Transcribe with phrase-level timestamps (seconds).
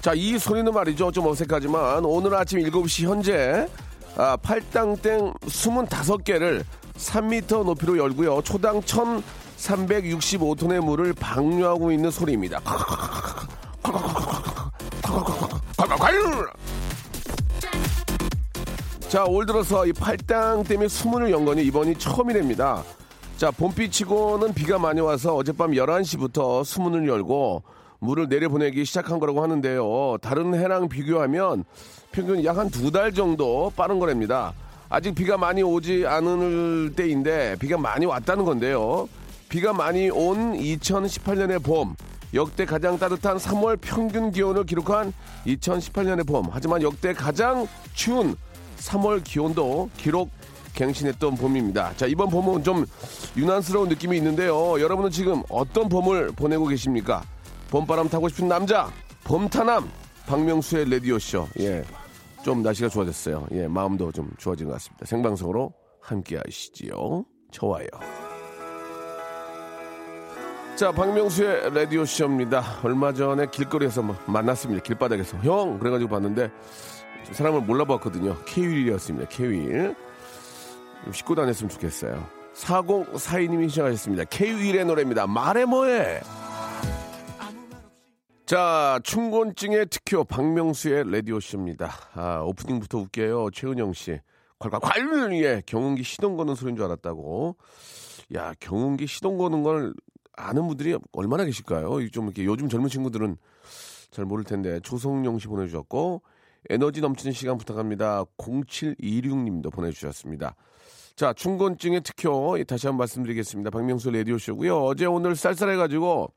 [0.00, 1.10] 자, 이 소리는 말이죠.
[1.10, 3.66] 좀 어색하지만 오늘 아침 7시 현재
[4.16, 6.62] 아, 팔당땡 25개를
[6.96, 8.42] 3m 높이로 열고요.
[8.42, 12.60] 초당 1,365톤의 물을 방류하고 있는 소리입니다.
[19.08, 22.82] 자, 올 들어서 이 팔당댐이 수문을 연 거니 이번이 처음이랍니다.
[23.36, 27.62] 자, 봄비치고는 비가 많이 와서 어젯밤 11시부터 수문을 열고
[27.98, 30.18] 물을 내려보내기 시작한 거라고 하는데요.
[30.22, 31.64] 다른 해랑 비교하면
[32.12, 34.52] 평균 약 한 두 달 정도 빠른 거랍니다.
[34.88, 39.08] 아직 비가 많이 오지 않을 때인데 비가 많이 왔다는 건데요.
[39.48, 41.96] 비가 많이 온 2018년의 봄,
[42.34, 45.12] 역대 가장 따뜻한 3월 평균 기온을 기록한
[45.46, 48.36] 2018년의 봄, 하지만 역대 가장 추운
[48.78, 50.30] 3월 기온도 기록
[50.74, 51.94] 갱신했던 봄입니다.
[51.96, 52.84] 자, 이번 봄은 좀
[53.36, 54.80] 유난스러운 느낌이 있는데요.
[54.80, 57.22] 여러분은 지금 어떤 봄을 보내고 계십니까?
[57.70, 58.90] 봄바람 타고 싶은 남자,
[59.24, 59.88] 봄타남,
[60.26, 61.48] 박명수의 레디오쇼.
[61.60, 61.84] 예.
[62.44, 63.46] 좀 날씨가 좋아졌어요.
[63.52, 65.06] 예, 마음도 좀 좋아진 것 같습니다.
[65.06, 67.24] 생방송으로 함께 하시지요.
[67.50, 67.86] 좋아요.
[70.76, 72.62] 자, 박명수의 라디오 쇼입니다.
[72.82, 74.82] 얼마 전에 길거리에서 뭐 만났습니다.
[74.82, 75.38] 길바닥에서.
[75.38, 75.78] 형!
[75.78, 76.50] 그래가지고 봤는데,
[77.32, 78.36] 사람을 몰라봤거든요.
[78.44, 79.28] 케윌이었습니다.
[79.28, 79.94] 케윌.
[81.04, 82.26] 좀 씻고 다녔으면 좋겠어요.
[82.54, 84.24] 4042님이 시작하셨습니다.
[84.24, 85.26] 케윌의 노래입니다.
[85.26, 86.20] 말해 뭐해!
[88.46, 91.90] 자, 충곤증의 특효 박명수의 라디오쇼입니다.
[92.14, 93.50] 아, 오프닝부터 웃겨요.
[93.50, 94.18] 최은영 씨.
[94.58, 95.42] 콸콸 콸!
[95.42, 97.56] 예, 경운기 시동 거는 소리인 줄 알았다고.
[98.34, 99.92] 야, 경운기 시동 거는 걸
[100.36, 102.08] 아는 분들이 얼마나 계실까요?
[102.10, 103.36] 좀 이렇게 요즘 젊은 친구들은
[104.10, 104.78] 잘 모를 텐데.
[104.80, 106.22] 조성용 씨 보내주셨고,
[106.70, 108.24] 에너지 넘치는 시간 부탁합니다.
[108.38, 110.54] 0726님도 보내주셨습니다.
[111.16, 113.70] 자, 충곤증의 특효 다시 한번 말씀드리겠습니다.
[113.70, 114.84] 박명수 라디오쇼고요.
[114.84, 116.32] 어제 오늘 쌀쌀해가지고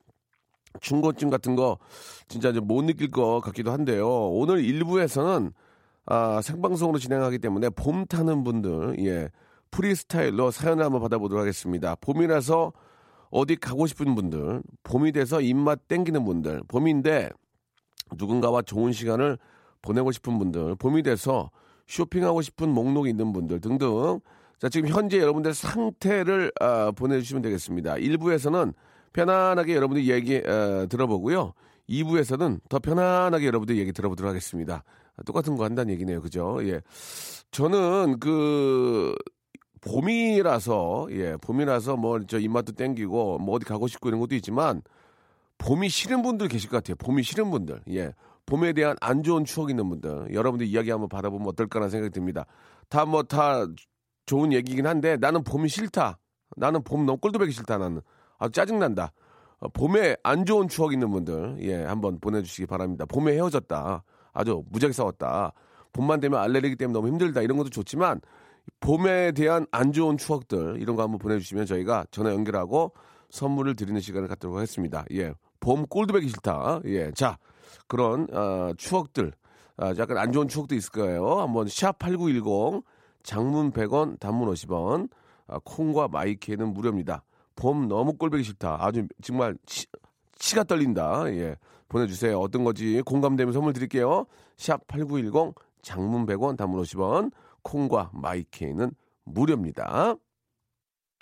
[0.82, 1.80] 충곤증 같은 거
[2.28, 4.08] 진짜 이제 못 느낄 것 같기도 한데요.
[4.08, 5.52] 오늘 일부에서는
[6.06, 9.30] 아, 생방송으로 진행하기 때문에 봄 타는 분들, 예,
[9.72, 11.96] 프리스타일로 사연을 한번 받아보도록 하겠습니다.
[11.96, 12.72] 봄이라서
[13.30, 17.30] 어디 가고 싶은 분들, 봄이 돼서 입맛 땡기는 분들, 봄인데
[18.16, 19.38] 누군가와 좋은 시간을
[19.82, 21.50] 보내고 싶은 분들, 봄이 돼서
[21.88, 24.20] 쇼핑하고 싶은 목록이 있는 분들 등등.
[24.60, 27.96] 자, 지금 현재 여러분들 상태를 아, 보내주시면 되겠습니다.
[27.96, 28.74] 1부에서는
[29.14, 31.54] 편안하게 여러분들 얘기 어, 들어보고요.
[31.90, 34.84] 2부에서는 더 편안하게 여러분들 얘기 들어보도록 하겠습니다.
[35.26, 36.22] 똑같은 거 한다는 얘기네요.
[36.22, 36.60] 그죠?
[36.64, 36.82] 예.
[37.52, 39.16] 저는 그
[39.82, 44.82] 봄이라서 예, 봄이라서 뭐 저 입맛도 땡기고 뭐 어디 가고 싶고 이런 것도 있지만
[45.60, 46.96] 봄이 싫은 분들 계실 것 같아요.
[46.98, 47.82] 봄이 싫은 분들.
[47.92, 48.14] 예.
[48.48, 50.34] 봄에 대한 안 좋은 추억 있는 분들.
[50.34, 52.46] 여러분들 이야기 한번 받아보면 어떨까라는 생각이 듭니다.
[52.90, 53.66] 다 뭐 다
[54.26, 56.18] 좋은 얘기긴 한데 나는 봄이 싫다.
[56.56, 58.02] 나는 봄 너무 꼴도배기 싫다 나는.
[58.40, 59.12] 아 짜증난다.
[59.60, 63.06] 어, 봄에 안 좋은 추억 있는 분들 예 한번 보내주시기 바랍니다.
[63.06, 64.04] 봄에 헤어졌다.
[64.34, 65.52] 아주 무지하게 싸웠다.
[65.94, 68.22] 봄만 되면 알레르기 때문에 너무 힘들다 이런 것도 좋지만
[68.80, 72.94] 봄에 대한 안 좋은 추억들 이런 거 한번 보내주시면 저희가 전화 연결하고
[73.30, 75.06] 선물을 드리는 시간을 갖도록 하겠습니다.
[75.14, 76.82] 예, 봄 꼴드배기 싫다.
[76.86, 77.38] 예, 자
[77.88, 79.34] 그런 어, 추억들
[79.78, 81.40] 아, 약간 안 좋은 추억도 있을 거예요.
[81.40, 82.84] 한번 샵 #8910
[83.24, 85.10] 장문 100원, 단문 50원,
[85.48, 87.24] 아, 콩과 마이키에는 무료입니다.
[87.56, 88.78] 봄 너무 꼴보기 싫다.
[88.80, 89.86] 아주 정말 치,
[90.38, 91.26] 치가 떨린다.
[91.34, 91.56] 예.
[91.90, 92.40] 보내주세요.
[92.40, 94.26] 어떤 거지 공감되면 선물 드릴게요.
[94.58, 97.32] 샵 8910 장문 100원 단문 50원
[97.64, 98.92] 콩과 마이케이는
[99.24, 100.16] 무료입니다.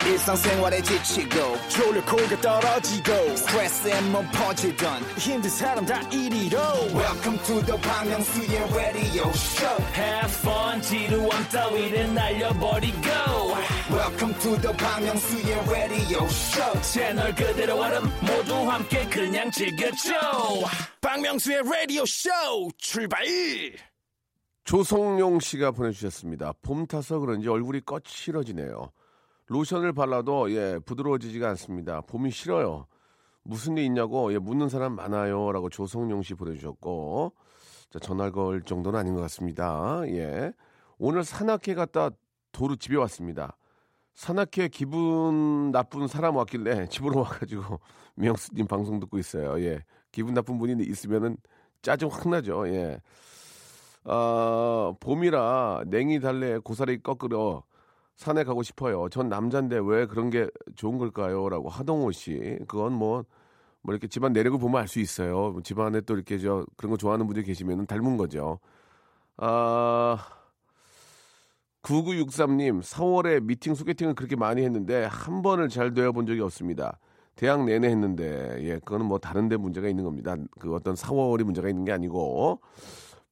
[0.06, 6.58] 일상생활에 지치고, 졸려 코가 떨어지고, 스트레스에 몸 퍼지던, 힘든 사람 다 이리로.
[6.94, 13.08] welcome to the Bang Myung-soo's radio show Have fun 지루함 따위를 날려버리고
[13.90, 20.12] welcome to the Bang Myung-soo's radio show 채널 그대로 얼음 모두 함께 그냥 즐겨줘
[21.00, 22.30] 박명수의 라디오 쇼
[22.78, 23.24] 출발.
[24.64, 26.52] 조성용 씨가 보내주셨습니다.
[26.62, 28.90] 봄 타서 그런지 얼굴이 거칠어지네요.
[29.46, 32.00] 로션을 발라도 예 부드러워지지가 않습니다.
[32.02, 32.86] 봄이 싫어요.
[33.42, 37.32] 무슨 일 있냐고 예, 묻는 사람 많아요라고 조성용 씨 보내주셨고
[37.90, 40.02] 자, 전화 걸 정도는 아닌 것 같습니다.
[40.06, 40.52] 예
[40.98, 42.10] 오늘 산악회 갔다
[42.52, 43.56] 도로 집에 왔습니다.
[44.14, 47.80] 산악회 기분 나쁜 사람 왔길래 집으로 와가지고
[48.16, 49.60] 명수님 방송 듣고 있어요.
[49.62, 49.82] 예.
[50.10, 51.36] 기분 나쁜 분이 있으면은
[51.82, 52.66] 짜증 확 나죠.
[52.68, 52.98] 예.
[54.04, 57.62] 아, 봄이라 냉이 달래 고사리 꺾으러
[58.16, 59.08] 산에 가고 싶어요.
[59.10, 61.48] 전 남잔데 왜 그런 게 좋은 걸까요?
[61.48, 62.58] 라고 하동호 씨.
[62.66, 63.24] 그건 뭐,
[63.82, 65.54] 뭐 이렇게 집안 내력을 보면 알 수 있어요.
[65.62, 68.58] 집안에 또 이렇게 저 그런 거 좋아하는 분들이 계시면 닮은 거죠.
[69.36, 70.18] 아,
[71.82, 76.98] 9963님, 4월에 미팅 소개팅을 그렇게 많이 했는데 한 번을 잘 되어 본 적이 없습니다.
[77.36, 80.36] 대학 내내 했는데, 예, 그거는 뭐 다른 데 문제가 있는 겁니다.
[80.58, 82.60] 그 어떤 4월이 문제가 있는 게 아니고,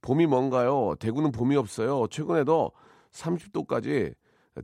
[0.03, 0.95] 봄이 뭔가요?
[1.01, 2.07] 대구는 봄이 없어요.
[2.11, 2.71] 최근에도
[3.13, 4.15] 30도까지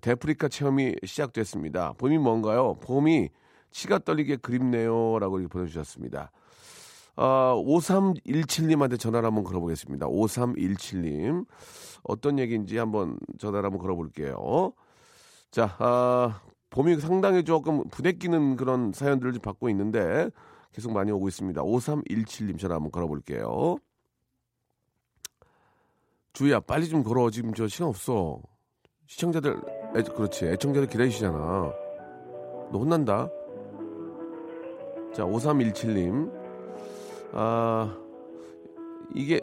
[0.01, 1.95] 데프리카 체험이 시작됐습니다.
[1.95, 2.75] 봄이 뭔가요?
[2.83, 3.31] 봄이
[3.71, 5.19] 치가 떨리게 그립네요.
[5.19, 6.31] 라고 이렇게 보내주셨습니다.
[7.17, 10.07] 아, 5317님한테 전화를 한번 걸어보겠습니다.
[10.07, 11.47] 5317님.
[12.03, 14.73] 어떤 얘기인지 한번 전화를 한번 걸어볼게요.
[15.51, 16.41] 자, 아,
[16.71, 20.31] 봄이 상당히 조금 부대끼는 그런 사연들을 좀 받고 있는데
[20.73, 21.61] 계속 많이 오고 있습니다.
[21.63, 23.79] 5317님 전화 한번 걸어볼게요.
[26.33, 27.29] 주희야, 빨리 좀 걸어.
[27.31, 28.41] 지금 저 시간 없어.
[29.11, 29.61] 시청자들,
[29.97, 30.47] 애, 그렇지.
[30.47, 31.37] 애청자들 기다리시잖아.
[31.37, 33.29] 너 혼난다.
[35.12, 36.31] 자, 5317님.
[37.33, 37.99] 아,
[39.12, 39.41] 이게,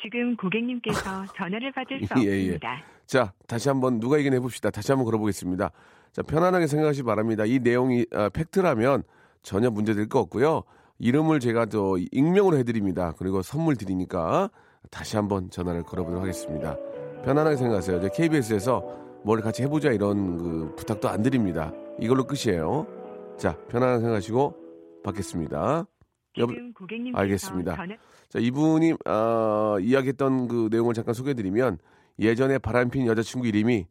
[0.00, 1.00] 지금 고객님께서
[1.36, 2.36] 전화를 받을 수 예, 예.
[2.42, 2.82] 없습니다.
[3.06, 4.70] 자, 다시 한번 누가 이긴 해봅시다.
[4.70, 5.72] 다시 한번 걸어보겠습니다.
[6.12, 7.44] 자, 편안하게 생각하시 기 바랍니다.
[7.44, 9.02] 이 내용이 아, 팩트라면
[9.42, 10.62] 전혀 문제될 거 없고요.
[11.00, 13.12] 이름을 제가 또 익명으로 해드립니다.
[13.18, 14.50] 그리고 선물 드리니까
[14.92, 16.76] 다시 한번 전화를 걸어보도록 하겠습니다.
[17.24, 17.98] 편안하게 생각하세요.
[17.98, 18.82] 이제 KBS에서
[19.24, 21.72] 뭘 같이 해보자 이런 그 부탁도 안 드립니다.
[21.98, 22.86] 이걸로 끝이에요.
[23.38, 24.54] 자, 편안하게 생각하시고
[25.02, 25.86] 받겠습니다.
[26.74, 27.76] 고객님께서 알겠습니다.
[28.28, 31.78] 자, 이분이 아, 이야기했던 그 내용을 잠깐 소개해드리면
[32.18, 33.86] 예전에 바람핀 여자친구 이름이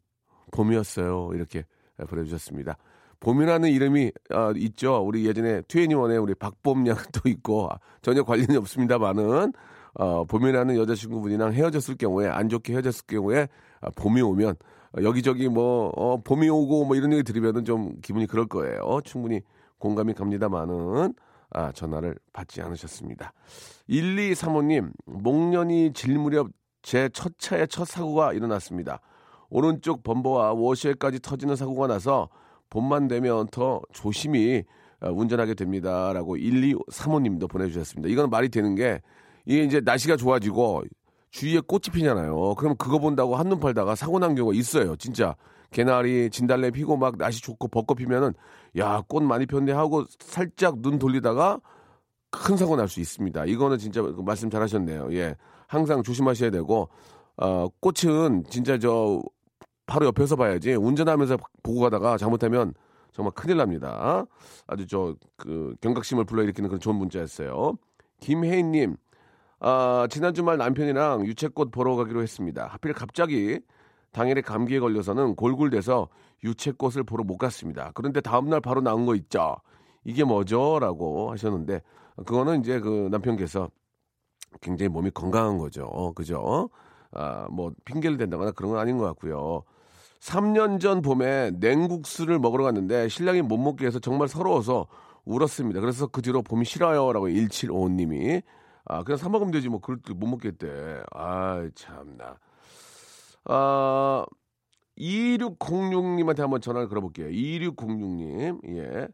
[0.52, 1.30] 봄이었어요.
[1.34, 1.64] 이렇게
[2.08, 2.76] 보내주셨습니다.
[3.20, 5.02] 봄이라는 이름이 아, 있죠.
[5.04, 9.52] 우리 예전에 트웬티원에 우리 박봄 양도 있고 아, 전혀 관련이 없습니다만은
[9.94, 13.48] 어, 봄이라는 여자친구분이랑 헤어졌을 경우에 안 좋게 헤어졌을 경우에
[13.80, 14.56] 아, 봄이 오면
[14.96, 19.00] 어, 여기저기 뭐 어, 봄이 오고 뭐 이런 얘기 들으면은 좀 기분이 그럴 거예요.
[19.04, 19.40] 충분히
[19.78, 21.14] 공감이 갑니다만은
[21.50, 23.32] 아, 전화를 받지 않으셨습니다.
[23.88, 26.48] 1235님, 목련이 질 무렵
[26.84, 29.00] 제 첫 차의 첫 사고가 일어났습니다.
[29.48, 32.28] 오른쪽 범버와 워시에까지 터지는 사고가 나서
[32.70, 34.64] 봄만 되면 더 조심히
[35.00, 36.12] 어, 운전하게 됩니다.
[36.12, 38.08] 라고 1235님도 보내주셨습니다.
[38.08, 39.00] 이건 말이 되는 게
[39.46, 40.84] 이게 이제 날씨가 좋아지고
[41.30, 42.54] 주위에 꽃이 피잖아요.
[42.54, 44.96] 그럼 그거 본다고 한눈 팔다가 사고 난 경우가 있어요.
[44.96, 45.34] 진짜.
[45.70, 48.32] 개나리, 진달래 피고 막 날씨 좋고 벚꽃 피면은
[48.78, 51.60] 야, 꽃 많이 폈네 하고 살짝 눈 돌리다가
[52.30, 53.44] 큰 사고 날 수 있습니다.
[53.46, 55.08] 이거는 진짜 그 말씀 잘 하셨네요.
[55.14, 55.34] 예.
[55.66, 56.88] 항상 조심하셔야 되고,
[57.36, 59.20] 어, 꽃은 진짜 저
[59.86, 62.72] 바로 옆에서 봐야지 운전하면서 보고 가다가 잘못하면
[63.12, 64.24] 정말 큰일 납니다.
[64.68, 67.74] 아주 저 그 경각심을 불러일으키는 그런 좋은 문자였어요.
[68.20, 68.96] 김혜인님,
[69.66, 72.66] 아, 지난 주말 남편이랑 유채꽃 보러 가기로 했습니다.
[72.66, 73.60] 하필 갑자기
[74.12, 76.10] 당일에 감기에 걸려서는 골골대서
[76.44, 77.90] 유채꽃을 보러 못 갔습니다.
[77.94, 79.56] 그런데 다음날 바로 나온 거 있죠.
[80.04, 80.78] 이게 뭐죠?
[80.80, 81.80] 라고 하셨는데,
[82.26, 83.70] 그거는 이제 그 남편께서
[84.60, 86.12] 굉장히 몸이 건강한 거죠.
[86.14, 86.68] 그죠?
[87.12, 89.62] 아, 뭐, 핑계를 댄다거나 그런 건 아닌 것 같고요.
[90.20, 94.88] 3년 전 봄에 냉국수를 먹으러 갔는데 신랑이 못 먹게 해서 정말 서러워서
[95.24, 95.80] 울었습니다.
[95.80, 97.14] 그래서 그 뒤로 봄이 싫어요.
[97.14, 98.42] 라고 1755님이.
[98.86, 99.68] 아, 그냥 사 먹으면 되지.
[99.68, 101.02] 뭐, 그럴 때못 먹겠대.
[101.12, 102.38] 아, 참나.
[103.44, 104.26] 아,
[104.98, 107.28] 2606님한테 한번 전화를 걸어볼게요.
[107.28, 108.60] 2606님.
[108.76, 109.08] 예.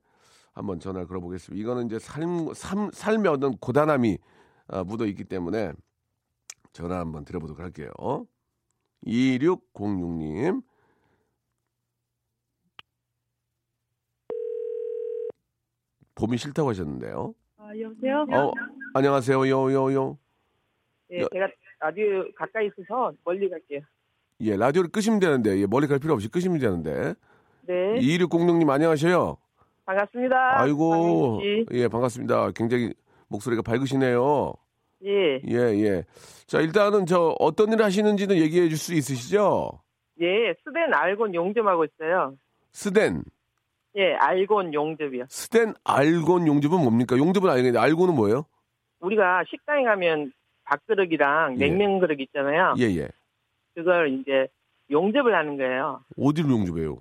[0.53, 1.61] 한번 전화를 걸어보겠습니다.
[1.61, 4.19] 이거는 이제 삶, 삶, 삶에 어떤 고단함이
[4.69, 5.73] 아, 묻어 있기 때문에
[6.73, 7.91] 전화 한번 드려보도록 할게요.
[9.07, 10.62] 2606님.
[16.17, 17.35] 봄이 싫다고 하셨는데요.
[17.57, 18.27] 아, 여보세요?
[18.31, 18.53] 어,
[18.94, 19.49] 안녕하세요.
[19.49, 20.18] 요, 요, 요.
[21.11, 21.49] 예, 제가
[21.80, 23.80] 라디오 가까이 있어서 멀리 갈게요.
[24.40, 27.14] 예, 라디오를 끄시면 되는데, 예, 멀리 갈 필요 없이 끄시면 되는데.
[27.62, 27.75] 네.
[28.00, 29.37] 2606님 안녕하세요.
[29.85, 30.61] 반갑습니다.
[30.61, 31.40] 아이고.
[31.73, 32.52] 예, 반갑습니다.
[32.52, 32.92] 굉장히
[33.28, 34.52] 목소리가 밝으시네요.
[35.04, 35.40] 예.
[35.49, 36.04] 예, 예.
[36.47, 39.80] 자, 일단은 저 어떤 일 하시는지는 얘기해 줄 수 있으시죠?
[40.20, 42.35] 예, 스덴 알곤 용접하고 있어요.
[42.73, 43.23] 스덴.
[43.97, 45.25] 예, 알곤 용접이요.
[45.28, 47.16] 스덴 알곤 용접은 뭡니까?
[47.16, 48.44] 용접은 알겠는데 알곤은 뭐예요?
[49.00, 50.33] 우리가 식당에 가면
[50.64, 51.69] 밥그릇이랑 예.
[51.69, 52.75] 냉면 그릇 있잖아요.
[52.78, 53.09] 예, 예.
[53.75, 54.49] 그걸 이제
[54.90, 56.02] 용접을 하는 거예요.
[56.19, 56.99] 어디로 용접해요?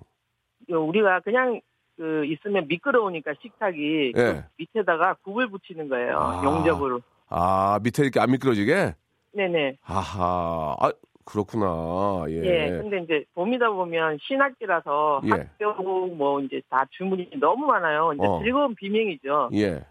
[0.68, 1.60] 이거 우리가 그냥
[1.96, 4.44] 그 있으면 미끄러우니까 식탁이 그 예.
[4.56, 6.18] 밑에다가 굽을 붙이는 거예요.
[6.18, 6.42] 아.
[6.44, 7.00] 용접으로.
[7.28, 8.94] 아, 밑에 이렇게 안 미끄러지게?
[9.32, 9.76] 네네.
[9.84, 10.74] 아하.
[10.80, 10.90] 아,
[11.24, 12.24] 그렇구나.
[12.28, 12.42] 예.
[12.42, 12.70] 예.
[12.70, 15.30] 근데 이제 봄이다 보면 신학기라서 예.
[15.30, 18.12] 학교 뭐 이제 다 주문이 너무 많아요.
[18.14, 18.42] 이제 어.
[18.42, 19.50] 즐거운 비명이죠.
[19.54, 19.84] 예.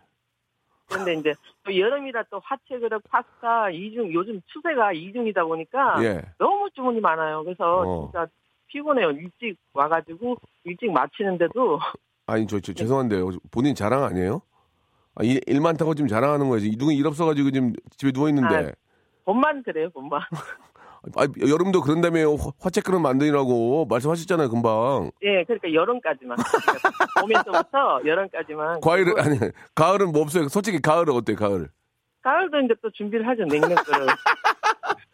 [0.90, 6.22] 그런데 이제 또 여름이라 또 화채 그릇 파스타 이중 요즘 추세가 이중이다 보니까 예.
[6.38, 7.44] 너무 주문이 많아요.
[7.44, 8.06] 그래서 어.
[8.06, 8.28] 진짜
[8.68, 9.12] 피곤해요.
[9.12, 11.80] 일찍 와가지고 일찍 마치는데도
[12.26, 13.30] 아니 저, 저 죄송한데요.
[13.52, 14.42] 본인 자랑 아니에요?
[15.16, 16.72] 아, 일, 일 많다고 지금 자랑하는 거예요.
[16.78, 18.72] 누군 일 없어가지고 지금 집에 누워 있는데.
[19.26, 19.90] 봄만 그래요.
[19.90, 20.22] 봄만.
[21.16, 22.36] 아, 여름도 그런다며요.
[22.36, 25.12] 화- 화채 그릇 만드느라고 말씀하셨잖아요, 금방.
[25.24, 26.38] 예, 그러니까 여름까지만.
[26.38, 26.90] 그러니까
[27.22, 28.82] 봄에서부터 여름까지만.
[28.82, 29.40] 과일은 아니
[29.76, 30.48] 가을은 뭐 없어요.
[30.50, 31.36] 솔직히 가을은 어때?
[31.36, 31.70] 가을.
[32.22, 33.44] 가을도 이제 또 준비를 하죠.
[33.46, 34.08] 냉면거를.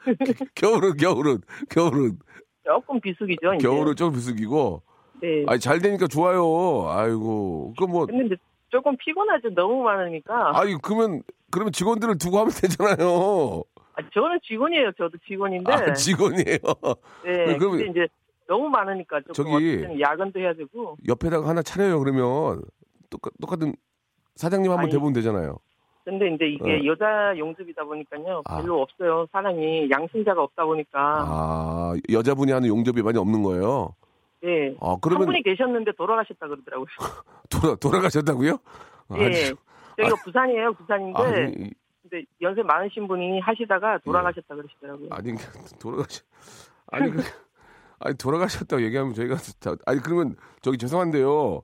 [0.55, 1.37] 겨울은 겨울은
[1.69, 2.17] 겨울은
[2.63, 3.53] 조금 비수기죠.
[3.55, 3.67] 이제.
[3.67, 4.81] 겨울은 조금 비수기고.
[5.21, 5.45] 네.
[5.47, 6.87] 아니 잘 되니까 좋아요.
[6.89, 7.73] 아이고.
[7.77, 8.35] 그 뭐 근데 이제
[8.69, 9.49] 조금 피곤하죠.
[9.55, 10.59] 너무 많으니까.
[10.59, 13.63] 아니 그러면 그러면 직원들을 두고 하면 되잖아요.
[13.97, 14.91] 아, 저는 직원이에요.
[14.97, 15.71] 저도 직원인데.
[15.71, 16.57] 아 직원이에요.
[17.23, 17.57] 네.
[17.57, 18.07] 근데 이제
[18.47, 20.97] 너무 많으니까 저기- 야근도 해야 되고.
[21.07, 21.99] 옆에다가 하나 차려요.
[21.99, 22.61] 그러면
[23.09, 23.73] 똑같, 똑같은
[24.35, 25.57] 사장님 한번 아니, 대보면 되잖아요.
[26.03, 26.85] 근데 이제 이게 어.
[26.85, 28.43] 여자 용접이다 보니까요.
[28.45, 28.57] 아.
[28.61, 29.25] 별로 없어요.
[29.31, 30.99] 사람이 양심자가 없다 보니까.
[31.27, 33.95] 아 여자분이 하는 용접이 많이 없는 거예요.
[34.43, 34.75] 네.
[34.81, 36.85] 아한 그러면 분이 계셨는데 돌아가셨다 그러더라고요.
[37.49, 38.57] 돌아 돌아가셨다고요?
[39.09, 39.31] 아, 예.
[39.97, 40.73] 저희가 부산이에요.
[40.73, 41.19] 부산인데.
[41.23, 41.71] 아니,
[42.15, 45.09] 근데 연세 많으신 분이 하시다가 돌아가셨다 그러시더라고요.
[45.11, 45.33] 아니
[45.79, 46.25] 돌아가셨
[46.87, 47.17] 아니 그
[47.99, 51.61] 아니 돌아가셨다고 얘기하면 저희가 다, 아니 그러면 저기 죄송한데요.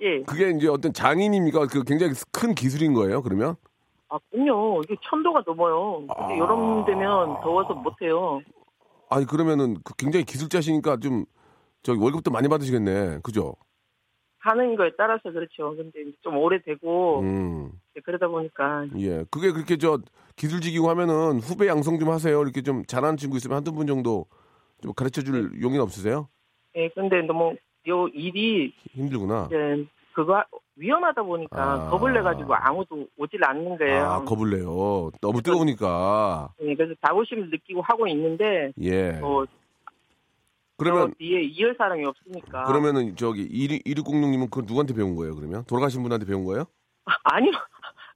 [0.00, 0.22] 예.
[0.22, 1.66] 그게 이제 어떤 장인입니까?
[1.66, 3.22] 그 굉장히 큰 기술인 거예요.
[3.22, 3.54] 그러면
[4.08, 4.82] 아, 그럼요.
[4.84, 6.04] 이게 천도가 넘어요.
[6.06, 6.38] 근데 아.
[6.38, 8.40] 여름 되면 더워서 못 해요.
[9.08, 11.24] 아니 그러면은 그 굉장히 기술자시니까 좀
[11.82, 13.20] 저기 월급도 많이 받으시겠네.
[13.22, 13.54] 그죠?
[14.38, 15.76] 하는 거에 따라서 그렇죠.
[15.76, 17.72] 근데 좀 오래되고 음.
[17.92, 19.24] 이제 그러다 보니까 예.
[19.30, 19.98] 그게 그렇게 저
[20.36, 22.42] 기술직이고 하면은 후배 양성 좀 하세요.
[22.42, 24.26] 이렇게 좀 잘하는 친구 있으면 한두 분 정도
[24.82, 25.60] 좀 가르쳐 줄 네.
[25.60, 26.28] 용의는 없으세요?
[26.74, 27.54] 예, 근데 너무
[27.88, 29.46] 요 일이 힘들구나.
[29.46, 30.42] 이제 그거
[30.76, 31.90] 위험하다 보니까 아.
[31.90, 34.04] 겁을 내 가지고 아무도 오질 않는 거예요.
[34.04, 35.10] 아, 겁을 내요.
[35.20, 36.54] 너무 뜨거우니까.
[36.62, 39.12] 예, 그래서 자부심을 느끼고 하고 있는데 예.
[39.12, 39.44] 뭐
[40.78, 45.64] 그러면 저 뒤에 이을 사람이 없으니까 그러면은 저기 2606님은 그걸 누구한테 배운 거예요, 그러면?
[45.64, 46.64] 돌아가신 분한테 배운 거예요?
[47.24, 47.52] 아니요.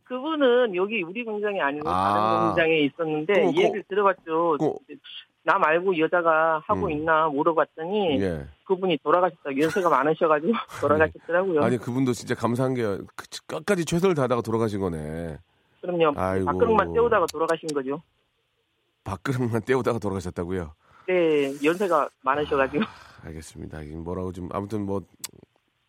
[0.08, 2.12] 그분은 여기 우리 공장이 아니고 아.
[2.14, 4.56] 다른 공장에 있었는데 그거, 이 얘기를 들어봤죠.
[4.58, 4.78] 그거-
[5.42, 6.90] 나 말고 여자가 하고 음.
[6.90, 8.46] 있나 물어봤더니 예.
[8.66, 9.56] 그분이 돌아가셨다.
[9.56, 11.62] 연세가 많으셔가지고 돌아가셨더라고요.
[11.62, 15.38] 아니 그분도 진짜 감사한 게 그- 끝까지 최선을 다하다가 돌아가신 거네.
[15.82, 16.12] 그럼요.
[16.18, 16.46] 아이고.
[16.46, 18.02] 밥그릇만 때우다가 돌아가신 거죠.
[19.04, 20.72] 밥그릇만 때우다가 돌아가셨다고요?
[21.06, 22.82] 네, 연세가 많으셔가지고.
[23.25, 23.82] 알겠습니다.
[23.82, 25.00] 이게 뭐라고 좀 아무튼 뭐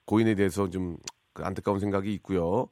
[0.06, 0.98] 고인에 대해서 좀
[1.38, 2.68] 그 안타까운 생각이 있고요.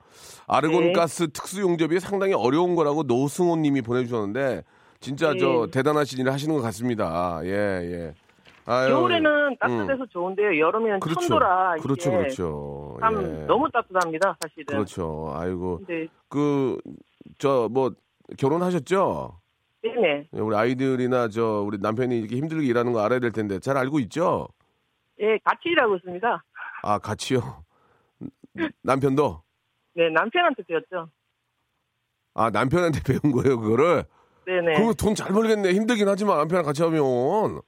[0.48, 4.64] 아르곤 가스 특수 용접이 상당히 어려운 거라고 노승호 님이 보내주셨는데
[5.00, 5.40] 진짜 네.
[5.40, 7.42] 저 대단하신 일을 하시는 것 같습니다.
[7.44, 8.14] 예 예.
[8.66, 10.58] 아유, 겨울에는 따뜻해서 좋은데요.
[10.58, 11.20] 여름에는 그렇죠.
[11.22, 12.98] 천도라 그렇죠, 그렇죠.
[13.00, 13.46] 참 예.
[13.46, 14.66] 너무 따뜻합니다, 사실은.
[14.66, 15.32] 그렇죠.
[15.36, 17.92] 아이고 근데 그저 뭐
[18.40, 19.40] 결혼하셨죠?
[19.84, 20.28] 네네.
[20.34, 24.00] 예, 우리 아이들이나 저 우리 남편이 이렇게 힘들게 일하는 거 알아야 될 텐데 잘 알고
[24.00, 24.48] 있죠?
[25.20, 26.44] 예, 같이 일하고 있습니다.
[26.82, 27.65] 아 같이요.
[28.84, 29.42] 남편도
[29.96, 31.10] 네, 남편한테 배웠죠.
[32.34, 34.04] 아 남편한테 배운 거예요 그거를.
[34.46, 34.80] 네네.
[34.80, 35.74] 그거 돈 잘 벌겠네.
[35.74, 37.62] 힘들긴 하지만 남편이랑 같이 하면.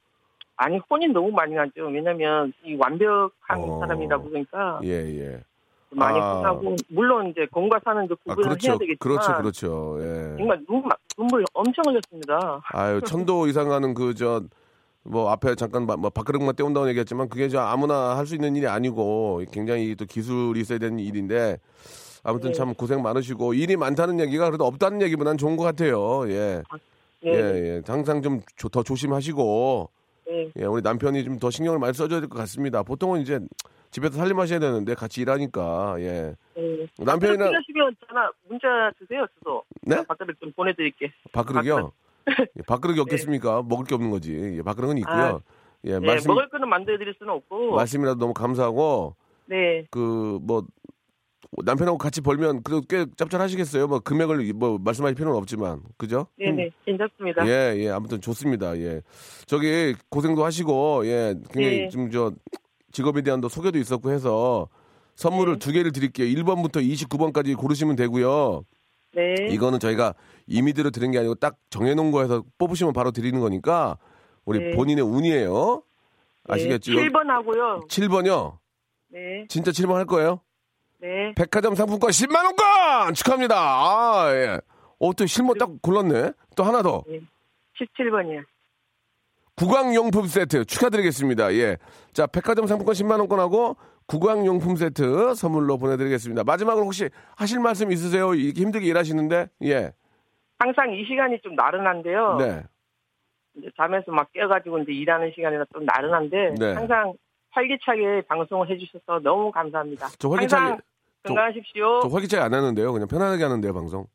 [0.57, 1.85] 아니 혼이 너무 많이 나죠.
[1.87, 3.79] 왜냐면 이 완벽한 어.
[3.79, 5.43] 사람이다 보니까 예 예.
[5.91, 6.43] 많이 아.
[6.43, 8.71] 하고 물론 이제 공과 사는 그아 구분을 그렇죠.
[8.71, 9.97] 해야 되겠지만 그렇죠 그렇죠.
[10.01, 10.35] 예.
[10.37, 10.83] 정말 눈,
[11.15, 12.61] 눈물 엄청 흘렸습니다.
[12.73, 14.43] 아유 천도 이상 가는 그 저
[15.07, 18.67] 뭐 앞에 잠깐 마- 뭐 밥그릇만 때운다고 얘기했지만 그게 저 아무나 할 수 있는 일이
[18.67, 21.57] 아니고 굉장히 또 기술이 있어야 되는 일인데
[22.23, 22.57] 아무튼 네.
[22.57, 26.29] 참 고생 많으시고 일이 많다는 얘기가 그래도 없다는 얘기보다는 좋은 것 같아요.
[26.29, 26.61] 예.
[27.23, 27.31] 네, 예,
[27.77, 27.81] 예.
[27.87, 29.89] 항상 좀 더 조심하시고
[30.27, 30.51] 네.
[30.59, 32.83] 예, 우리 남편이 좀 더 신경을 많이 써줘야 될 것 같습니다.
[32.83, 33.39] 보통은 이제
[33.91, 36.35] 집에서 살림하셔야 되는데 같이 일하니까 예.
[36.55, 36.87] 네.
[36.99, 38.67] 남편이랑 필요하시면 전화 문자
[38.99, 39.63] 주세요 주소.
[39.83, 40.03] 네?
[40.05, 41.13] 밥그릇 좀 보내드릴게.
[41.31, 41.91] 밥그릇이요.
[42.27, 43.63] 예, 밥그릇이 없겠습니까?
[43.63, 44.33] 먹을 게 없는 거지.
[44.57, 45.15] 예, 밥그릇은 있고요.
[45.15, 45.39] 아,
[45.85, 47.75] 예, 네, 말씀 먹을 거는 만들어드릴 수는 없고.
[47.75, 49.15] 말씀이라도 너무 감사하고
[49.47, 49.85] 네.
[49.89, 50.39] 그
[51.51, 53.87] 뭐 남편하고 같이 벌면 그래도 꽤 짭짤하시겠어요.
[53.87, 56.27] 뭐 금액을 뭐 말씀하실 필요는 없지만 그죠?
[56.37, 56.71] 네네.
[56.85, 57.47] 괜찮습니다.
[57.47, 57.89] 예, 예.
[57.89, 58.77] 아무튼 좋습니다.
[58.79, 59.01] 예.
[59.45, 61.89] 저기 고생도 하시고 예, 굉장히 네.
[61.89, 62.33] 좀저
[62.91, 64.67] 직업에 대한 또 소개도 있었고 해서
[65.15, 65.59] 선물을 네.
[65.59, 66.27] 두 개를 드릴게요.
[66.27, 68.63] 1번부터 29번까지 고르시면 되고요.
[69.17, 69.47] 네.
[69.49, 70.13] 이거는 저희가
[70.45, 73.97] 임의대로 드린 게 아니고 딱 정해놓은 거에서 뽑으시면 바로 드리는 거니까
[74.45, 74.71] 우리 네.
[74.75, 75.81] 본인의 운이에요.
[76.47, 76.93] 아시겠죠?
[76.93, 77.09] 네.
[77.09, 77.87] 7번 하고요.
[77.89, 78.57] 7번이요.
[79.09, 79.45] 네.
[79.49, 80.39] 진짜 7번 할 거예요?
[81.01, 81.33] 네.
[81.35, 83.55] 백화점 상품권 10만 원권 축하합니다.
[83.57, 84.59] 아 예.
[84.99, 86.31] 어 또 실무 딱 골랐네.
[86.55, 87.03] 또 하나 더.
[87.79, 88.43] 17번이요.
[89.55, 91.53] 구강용품 세트 축하드리겠습니다.
[91.55, 91.77] 예.
[92.13, 93.75] 자, 백화점 상품권 10만원권하고
[94.07, 96.43] 구강용품 세트 선물로 보내드리겠습니다.
[96.43, 98.33] 마지막으로 혹시 하실 말씀 있으세요?
[98.33, 99.47] 이렇게 힘들게 일하시는데?
[99.63, 99.91] 예.
[100.59, 102.37] 항상 이 시간이 좀 나른한데요.
[102.39, 102.63] 네.
[103.57, 106.73] 이제 잠에서 막 깨가지고 이제 일하는 시간이라 좀 나른한데 네.
[106.73, 107.13] 항상
[107.51, 110.07] 활기차게 방송을 해주셔서 너무 감사합니다.
[110.17, 110.79] 저 활기차게, 항상
[111.23, 111.99] 저- 건강하십시오.
[112.01, 112.93] 저 활기차게 안 하는데요.
[112.93, 114.05] 그냥 편안하게 하는데요, 방송.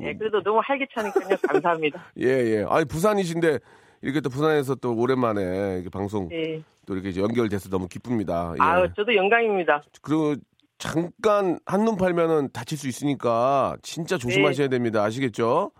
[0.00, 1.36] 예, 그래도 너무 활기차니까요.
[1.46, 2.02] 감사합니다.
[2.18, 2.64] 예, 예.
[2.68, 3.58] 아니, 부산이신데
[4.02, 6.62] 이렇게 또 부산에서 또 오랜만에 이렇게 방송 예.
[6.86, 8.52] 또 이렇게 연결돼서 너무 기쁩니다.
[8.58, 8.62] 예.
[8.62, 9.82] 아유, 저도 영광입니다.
[10.02, 10.34] 그리고
[10.78, 15.02] 잠깐 한눈 팔면은 다칠 수 있으니까 진짜 조심하셔야 됩니다.
[15.04, 15.70] 아시겠죠?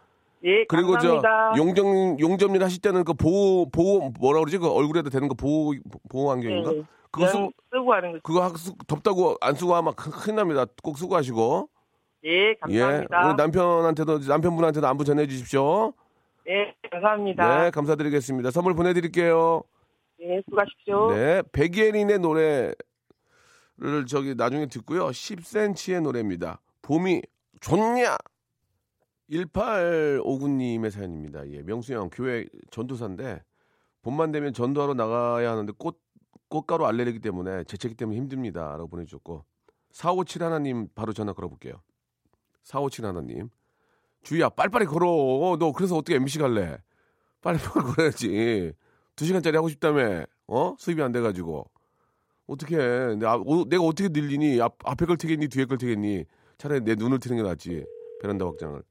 [0.45, 1.53] 예, 그리고 감사합니다.
[1.55, 4.59] 저 용정 용접일 하실 때는 그 보호 보호 뭐라 그러지?
[4.59, 5.75] 그 얼굴에도 되는 거 보호
[6.09, 6.73] 보호 안경인가?
[6.75, 8.19] 예, 그거 쓰, 그냥 쓰고 하는 거.
[8.23, 10.65] 그거 하- 쓰- 덥다고 안 쓰고 하면 큰- 큰일 납니다.
[10.83, 11.69] 꼭 쓰고 하시고.
[12.25, 12.55] 예, 예.
[12.61, 13.27] 감사합니다.
[13.29, 15.93] 우리 남편한테도 남편분한테도 안부 전해 주십시오.
[16.49, 17.65] 예, 감사합니다.
[17.65, 18.51] 네, 감사드리겠습니다.
[18.51, 19.63] 선물 보내 드릴게요.
[20.21, 21.13] 예, 수고하십시오.
[21.13, 22.75] 네, 백예린의 노래를
[24.09, 25.09] 저기 나중에 듣고요.
[25.09, 26.61] 10cm의 노래입니다.
[26.83, 27.23] 봄이
[27.61, 28.17] 좋냐?
[29.31, 31.49] 1859님의 사연입니다.
[31.51, 33.43] 예, 명수 형 교회 전도사인데
[34.03, 36.01] 봄만 되면 전도하러 나가야 하는데 꽃
[36.49, 39.45] 꽃가루 알레르기 때문에 재채기 때문에 힘듭니다라고 보내주셨고
[39.93, 41.81] 457 하나님 바로 전화 걸어볼게요.
[42.65, 43.49] 457 하나님
[44.23, 45.57] 주희야 빨리빨리 걸어.
[45.59, 46.79] 너 그래서 어떻게 MC 갈래?
[47.41, 48.73] 빨리빨리 걸어야지.
[49.17, 50.25] 두 시간짜리 하고 싶다며.
[50.47, 50.75] 어?
[50.79, 51.65] 수입이 안 돼가지고.
[52.47, 53.15] 어떻게 해.
[53.17, 54.61] 내가, 어, 내가 어떻게 늘리니?
[54.61, 55.49] 앞, 앞에 걸 트겠니?
[55.49, 56.25] 뒤에 걸 트겠니?
[56.59, 57.85] 차라리 내 눈을 트는 게 낫지.
[58.21, 58.83] 베란다 확장을.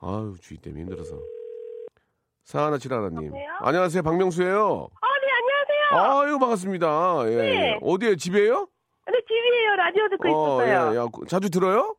[0.00, 1.18] 아유, 주희 때문에 힘들어서.
[2.44, 3.26] 사하나칠 하나님.
[3.26, 3.46] 여보세요?
[3.60, 4.02] 안녕하세요.
[4.02, 6.20] 박명수예요 아, 네, 안녕하세요.
[6.30, 7.22] 아유, 반갑습니다.
[7.26, 7.36] 예.
[7.36, 7.78] 네.
[7.82, 8.16] 어디에?
[8.16, 8.66] 집이에요?
[9.04, 9.76] 근데 TV에요.
[9.76, 10.92] 라디오 듣고 어, 있었어요.
[10.92, 11.94] 예, 야, 자주 들어요?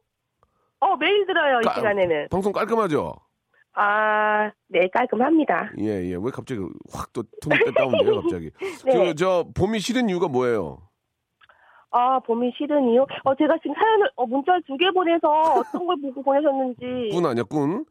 [0.82, 2.28] 어, 매일 들어요, 이 까- 시간에는.
[2.30, 3.14] 방송 깔끔하죠?
[3.74, 5.72] 아, 네, 깔끔합니다.
[5.80, 6.16] 예, 예.
[6.16, 6.60] 왜 갑자기
[6.92, 8.52] 확 또 톤이 다운돼요, 갑자기.
[8.86, 8.94] 네.
[8.94, 10.80] 그, 저, 봄이 싫은 이유가 뭐예요?
[11.92, 13.06] 아, 봄이 싫은 이유?
[13.24, 17.10] 어, 제가 지금 사연을, 어, 문자를 두 개 보내서 어떤 걸 보고 보내셨는지.
[17.14, 17.86] 꾼 아니야, 꾼?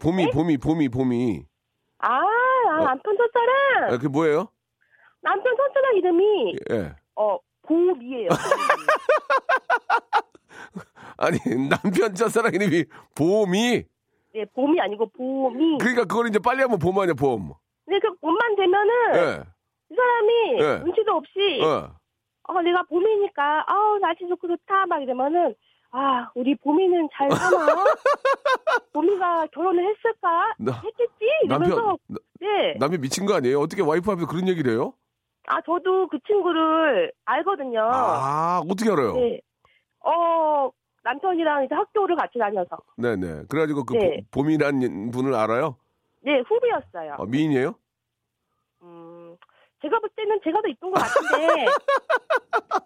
[0.00, 0.30] 봄이, 네?
[0.32, 1.44] 봄이, 봄이, 봄이.
[1.98, 2.84] 아, 아, 어.
[2.84, 3.84] 남편 첫사랑!
[3.84, 4.48] 아, 그게 뭐예요?
[5.20, 6.92] 남편 첫사랑 이름이, 예.
[7.14, 8.28] 어, 봄이에요.
[11.22, 13.84] 아니, 남편 첫사랑 이름이 봄이.
[14.34, 15.78] 네, 봄이 아니고 봄이.
[15.78, 17.52] 그러니까 그걸 이제 빨리 하면 봄 아니야, 봄.
[17.84, 19.42] 근데 그 봄만 되면은, 예.
[19.90, 20.78] 이 사람이 네.
[20.84, 21.90] 눈치도 없이, 어.
[22.48, 25.54] 어, 내가 봄이니까, 아우, 날씨 좋고 좋다, 막 이러면은,
[25.92, 27.84] 아, 우리 봄이는 잘 사나?
[28.92, 30.54] 봄이가 결혼을 했을까?
[30.58, 31.24] 나- 했겠지?
[31.44, 32.74] 이러면서, 남편, 나- 네.
[32.80, 33.60] 남편 미친 거 아니에요?
[33.60, 34.94] 어떻게 와이프 앞에서 그런 얘기를 해요?
[35.46, 37.80] 아, 저도 그 친구를 알거든요.
[37.92, 39.14] 아, 어떻게 알아요?
[39.16, 39.40] 네.
[40.04, 40.70] 어,
[41.04, 42.76] 남편이랑 이제 학교를 같이 다녀서.
[42.96, 43.44] 네네.
[43.48, 44.16] 그래가지고 그 네.
[44.30, 45.76] 보- 봄이란 분을 알아요?
[46.20, 47.16] 네, 후배였어요.
[47.18, 47.74] 어, 미인이에요?
[48.82, 49.36] 음,
[49.82, 51.66] 제가 볼 때는 제가 더 이쁜 것 같은데,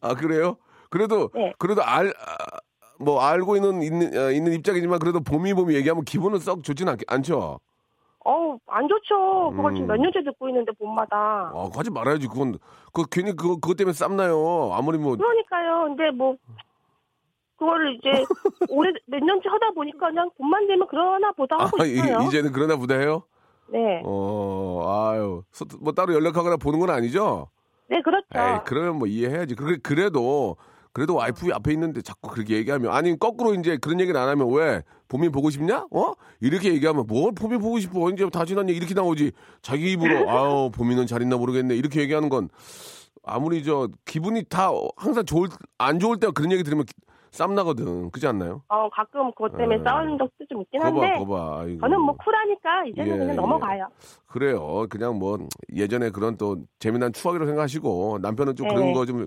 [0.00, 0.56] 아, 그래요?
[0.90, 1.52] 그래도, 네.
[1.58, 2.58] 그래도 알, 아,
[2.98, 6.96] 뭐, 알고 있는, 있는, 어, 있는 입장이지만 그래도 봄이 봄이 얘기하면 기분은 썩 좋진 않,
[7.06, 7.60] 않죠?
[8.24, 9.52] 어우, 안 좋죠.
[9.54, 9.88] 그걸 지금 음.
[9.88, 11.50] 몇 년째 듣고 있는데, 봄마다.
[11.54, 12.26] 어, 하지 말아야지.
[12.28, 12.58] 그건,
[12.92, 14.70] 그 괜히 그거, 그것 때문에 쌈나요.
[14.72, 15.84] 아무리 뭐, 그러니까요.
[15.84, 16.36] 근데 뭐
[17.58, 18.10] 그거를 이제
[18.70, 22.20] 오래 몇 년째 하다 보니까 그냥 봄만 되면 그러나 보다 하고 아, 이- 있어요.
[22.28, 23.22] 이제는 그러나 보다 해요?
[23.68, 25.42] 네, 어, 아유.
[25.52, 27.48] 소- 뭐 따로 연락하거나 보는 건 아니죠?
[27.88, 28.26] 네 그렇죠.
[28.34, 29.54] 에이, 그러면 뭐 이해해야지.
[29.54, 30.56] 그래, 그래도,
[30.92, 34.82] 그래도 와이프 앞에 있는데 자꾸 그렇게 얘기하면, 아니, 거꾸로 이제 그런 얘기를 안 하면 왜?
[35.08, 35.86] 봄이 보고 싶냐?
[35.90, 36.12] 어?
[36.40, 38.08] 이렇게 얘기하면 뭘 봄이 보고 싶어?
[38.10, 39.32] 이제 다 얘기 이렇게 나오지.
[39.62, 41.74] 자기 입으로, 아우, 봄이는 잘 있나 모르겠네.
[41.76, 42.48] 이렇게 얘기하는 건
[43.24, 46.94] 아무리 저 기분이 다 항상 좋을, 안 좋을 때 그런 얘기 들으면 기-
[47.36, 48.10] 쌈 나거든.
[48.10, 48.62] 그렇지 않나요?
[48.68, 49.82] 어 가끔 그것 때문에 에.
[49.84, 51.60] 싸우는 적도 좀 있긴 거봐, 한데 거봐.
[51.60, 51.80] 아이고.
[51.80, 53.34] 저는 뭐 쿨하니까 이제는 예, 그냥 예.
[53.34, 53.88] 넘어가요.
[54.26, 54.86] 그래요.
[54.88, 55.38] 그냥 뭐
[55.74, 58.74] 예전에 그런 또 재미난 추억이라고 생각하시고 남편은 좀 네.
[58.74, 59.26] 그런 거 좀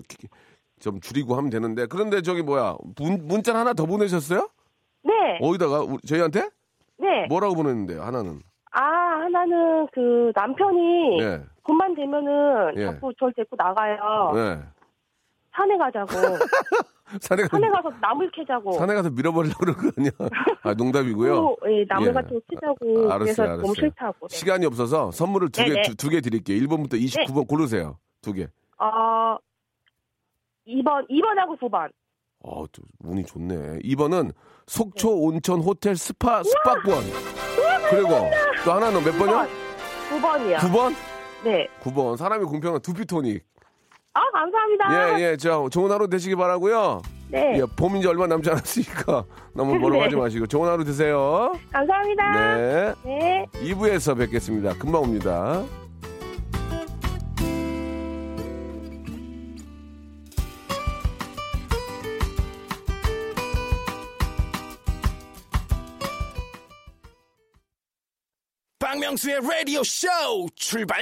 [0.80, 4.48] 좀 줄이고 하면 되는데 그런데 저기 뭐야 문 문자 하나 더 보내셨어요?
[5.02, 6.48] 네, 어디다가 우리- 저희한테
[6.98, 7.26] 네.
[7.28, 8.00] 뭐라고 보냈는데요?
[8.02, 8.40] 하나는
[8.72, 12.86] 아 하나는 그 남편이 예, 봄만 되면은 예.
[12.86, 14.32] 자꾸 저를 데리고 나가요.
[14.36, 14.58] 예.
[15.60, 16.12] 산에 가자고.
[17.20, 18.72] 산에 가서 산에 가서 나물 캐자고.
[18.72, 20.10] 산에 가서 밀어버리려고 그런 거 아니야?
[20.62, 21.34] 아 농담이고요.
[21.34, 22.12] 또, 예, 나물 예.
[22.12, 23.10] 같은 거 캐자고.
[23.10, 23.62] 아, 알았어요, 그래서 알았어요.
[23.62, 24.28] 너무 싫다고.
[24.28, 24.36] 네.
[24.36, 25.82] 시간이 없어서 선물을 두개 네네.
[25.98, 26.60] 두개 드릴게요.
[26.62, 27.98] 1번부터 29번 고르세요.
[28.22, 28.44] 두 개.
[28.78, 29.36] 어,
[30.66, 31.90] 2번, 2번하고 9번.
[32.42, 33.80] 어, 또 운이 좋네.
[33.80, 34.32] 2번은
[34.66, 37.02] 속초 온천 호텔 스파 숙박권.
[37.90, 38.08] 그리고
[38.64, 39.46] 또 하나는 몇 번이요?
[40.10, 40.56] 9번이요.
[40.58, 40.94] 9번?
[41.44, 41.66] 네.
[41.82, 42.16] 9번.
[42.16, 43.44] 사람이 공평한 두피 토닉.
[44.14, 45.20] 아, 감사합니다.
[45.20, 45.36] 예, 예.
[45.36, 47.58] 저 좋은 하루 되시기 바라고요 네.
[47.58, 50.20] 예, 봄인지 얼마 남지 않았으니까 너무 멀어가지 네.
[50.20, 51.52] 마시고 좋은 하루 되세요.
[51.70, 52.56] 감사합니다.
[52.56, 52.94] 네.
[53.04, 53.46] 네.
[53.54, 54.74] 2부에서 뵙겠습니다.
[54.74, 55.62] 금방 옵니다.
[68.80, 70.08] 박명수의 라디오 쇼
[70.56, 71.00] 출발!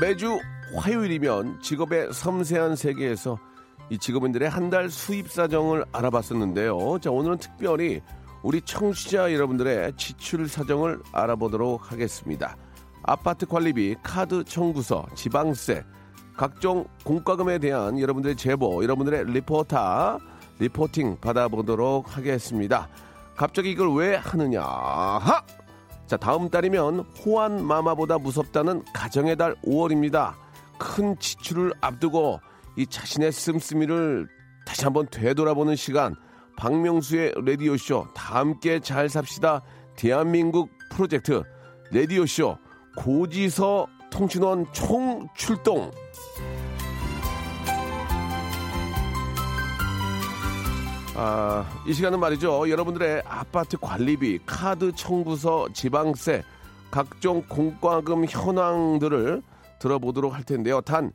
[0.00, 0.38] 매주
[0.76, 3.38] 화요일이면 직업의 섬세한 세계에서
[3.90, 6.98] 이 직업인들의 한 달 수입 사정을 알아봤었는데요.
[7.00, 8.02] 자, 오늘은 특별히
[8.42, 12.56] 우리 청취자 여러분들의 지출 사정을 알아보도록 하겠습니다.
[13.02, 15.82] 아파트 관리비, 카드 청구서, 지방세,
[16.36, 20.18] 각종 공과금에 대한 여러분들의 제보, 여러분들의 리포터,
[20.58, 22.88] reporting 받아보도록 하겠습니다.
[23.34, 24.60] 갑자기 이걸 왜 하느냐?
[24.62, 25.42] 하!
[26.08, 30.32] 자, 다음 달이면 호환 마마보다 무섭다는 가정의 달 5월입니다.
[30.78, 32.40] 큰 지출을 앞두고
[32.78, 34.26] 이 자신의 씀씀이를
[34.64, 36.16] 다시 한번 되돌아보는 시간.
[36.56, 39.60] 박명수의 라디오쇼 다 함께 잘 삽시다.
[39.96, 41.42] 대한민국 프로젝트
[41.92, 42.56] 라디오쇼
[42.96, 45.90] 고지서 통신원 총 출동.
[51.20, 52.70] 아, 이 시간은 말이죠.
[52.70, 56.44] 여러분들의 아파트 관리비, 카드 청구서, 지방세,
[56.92, 59.42] 각종 공과금 현황들을
[59.80, 60.80] 들어보도록 할 텐데요.
[60.80, 61.10] 단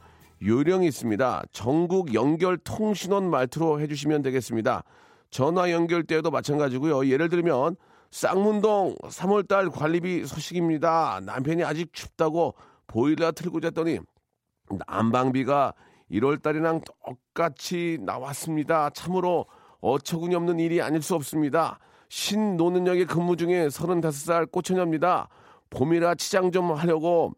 [0.45, 1.43] 요령이 있습니다.
[1.53, 4.83] 전국 연결 통신원 말투로 해주시면 되겠습니다.
[5.29, 7.07] 전화 연결 때도 마찬가지고요.
[7.07, 7.77] 예를 들면
[8.11, 11.21] 쌍문동 3월달 관리비 소식입니다.
[11.23, 12.55] 남편이 아직 춥다고
[12.87, 13.99] 보일러 틀고 잤더니
[14.85, 15.73] 난방비가
[16.11, 18.89] 1월달이랑 똑같이 나왔습니다.
[18.89, 19.45] 참으로
[19.83, 21.77] 어처구니 없는 일이 아닐 수 없습니다.
[22.07, 25.27] 신노는역에 근무 중에 35살 꼬처녀입니다.
[25.69, 27.33] 봄이라 치장 좀 하려고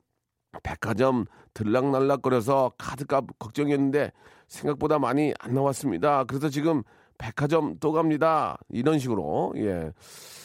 [0.62, 4.12] 백화점 들락날락거려서 카드값 걱정이었는데
[4.48, 6.26] 생각보다 많이 안 나왔습니다.
[6.26, 6.84] 그래서 지금
[7.18, 8.58] 백화점 또 갑니다.
[8.70, 9.92] 이런 식으로 예.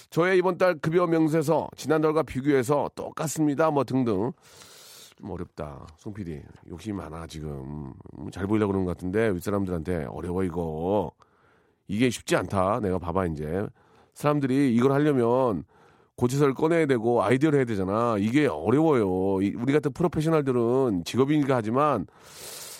[0.09, 3.71] 저의 이번 달 급여 명세서 지난달과 비교해서 똑같습니다.
[3.71, 4.33] 뭐 등등.
[5.17, 5.87] 좀 어렵다.
[5.99, 6.43] 송 PD.
[6.69, 7.93] 욕심이 많아, 지금.
[8.19, 11.13] 음, 잘 보이려고 그러는 것 같은데, 윗사람들한테 어려워, 이거.
[11.91, 12.79] 이게 쉽지 않다.
[12.81, 13.67] 내가 봐봐, 이제.
[14.15, 15.65] 사람들이 이걸 하려면
[16.17, 18.17] 고지서를 꺼내야 되고 아이디어를 해야 되잖아.
[18.19, 19.43] 이게 어려워요.
[19.43, 22.07] 이- 우리 같은 프로페셔널들은 직업이니까 하지만,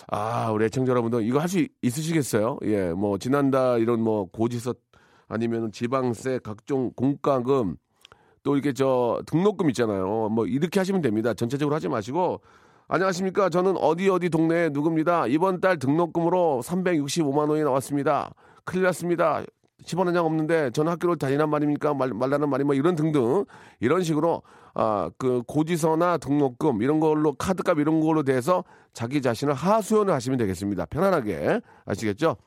[0.07, 2.57] 아, 우리 애청자 여러분들 이거 할 수 있으시겠어요?
[2.63, 4.75] 예, 뭐, 지난달 이런 뭐 고지서
[5.27, 7.75] 아니면 지방세, 각종 공과금,
[8.43, 10.29] 또 이렇게 저 등록금 있잖아요.
[10.29, 11.33] 뭐 이렇게 하시면 됩니다.
[11.33, 12.41] 전체적으로 하지 마시고
[12.87, 13.49] 안녕하십니까?
[13.49, 15.27] 저는 어디 어디 동네 누굽니다.
[15.27, 18.31] 이번 달 등록금으로 365만 원이 나왔습니다.
[18.71, 19.43] 큰일 났습니다.
[19.83, 21.93] 10원 한장 없는데 저는 학교를 다니란 말입니까?
[21.93, 23.45] 말, 말라는 말이 뭐 이런 등등
[23.81, 30.13] 이런 식으로 아 그 고지서나 등록금 이런 걸로 카드값 이런 걸로 대해서 자기 자신을 하소연을
[30.13, 30.85] 하시면 되겠습니다.
[30.85, 32.37] 편안하게 아시겠죠?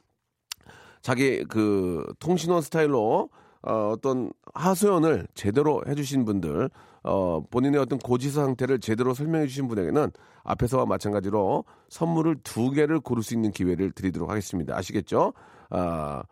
[1.02, 3.28] 자기 그 통신원 스타일로
[3.66, 6.70] 어, 어떤 하소연을 제대로 해주신 분들,
[7.02, 10.10] 어, 본인의 어떤 고지서 상태를 제대로 설명해 주신 분에게는
[10.44, 14.76] 앞에서와 마찬가지로 선물을 두 개를 고를 수 있는 기회를 드리도록 하겠습니다.
[14.76, 15.32] 아시겠죠?
[15.74, 16.22] 아,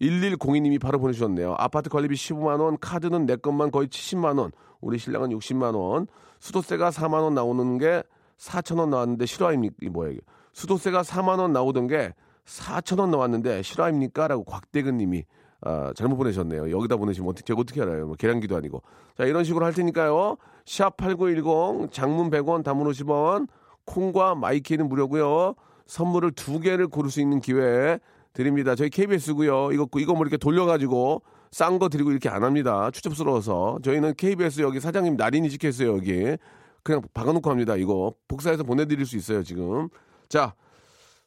[0.00, 1.54] 1102님이 바로 보내주셨네요.
[1.58, 6.06] 아파트 관리비 15만원, 카드는 내 것만 거의 70만원, 우리 신랑은 60만원,
[6.38, 8.02] 수도세가 4만원 나오는 게
[8.38, 9.76] 4천원 나왔는데 실화입니까?
[9.82, 10.20] 이 이게.
[10.52, 14.28] 수도세가 4만원 나오던 게 4천원 나왔는데 실화입니까?
[14.28, 15.24] 라고 곽대근 님이
[15.62, 16.70] 아, 잘못 보내셨네요.
[16.70, 18.06] 여기다 보내시면 어떻게, 제가 어떻게 알아요?
[18.06, 18.82] 뭐 계량기도 아니고.
[19.18, 20.36] 자, 이런 식으로 할 테니까요.
[20.64, 23.46] 샵8910, 장문 100원, 단문 50원,
[23.84, 25.54] 콩과 마이K는 무료고요.
[25.86, 27.98] 선물을 두 개를 고를 수 있는 기회
[28.32, 28.74] 드립니다.
[28.74, 29.72] 저희 KBS고요.
[29.72, 32.90] 이거, 이거 뭐 이렇게 돌려가지고 싼 거 드리고 이렇게 안 합니다.
[32.92, 33.78] 추접스러워서.
[33.82, 36.36] 저희는 KBS 여기 사장님 날인이 찍혔어요, 여기.
[36.82, 37.76] 그냥 박아놓고 합니다.
[37.76, 38.14] 이거.
[38.28, 39.88] 복사해서 보내드릴 수 있어요, 지금.
[40.28, 40.54] 자,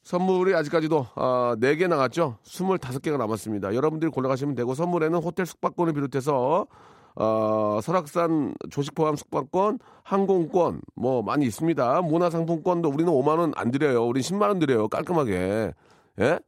[0.04, 2.38] 선물이 아직까지도 아, 4개 나갔죠.
[2.46, 3.74] 25개가 남았습니다.
[3.76, 6.68] 여러분들이 골라가시면 되고 선물에는 호텔 숙박권을 비롯해서
[7.16, 12.02] 어, 설악산 조식 포함 숙박권, 항공권 뭐 많이 있습니다.
[12.02, 14.06] 문화상품권도 우리는 5만 원 안 드려요.
[14.06, 14.88] 우리는 10만 원 드려요.
[14.88, 15.74] 깔끔하게.
[16.22, 16.40] 예?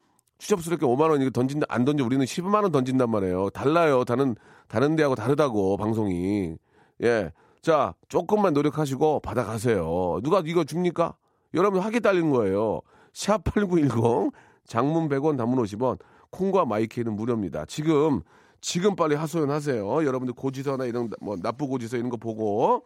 [0.46, 3.50] 추접스럽게 5만 원 이거 던진다 안 던져 우리는 10만 원 던진단 말이에요.
[3.50, 4.04] 달라요.
[4.06, 4.36] 다른
[4.68, 6.56] 다른 데하고 다르다고 방송이.
[7.04, 7.32] 예.
[7.62, 10.20] 자, 조금만 노력하시고 받아가세요.
[10.24, 11.16] 누가 이거 줍니까?
[11.56, 12.82] 여러분 하기에 달린 거예요.
[13.14, 14.32] 샵 8910
[14.68, 15.98] 장문 100원 단문 50원
[16.30, 17.66] 콩과 마이K는 무료입니다.
[17.66, 18.22] 지금
[18.62, 20.06] 지금 빨리 하소연하세요.
[20.06, 22.84] 여러분들 고지서나 이런 뭐 납부 고지서 이런 거 보고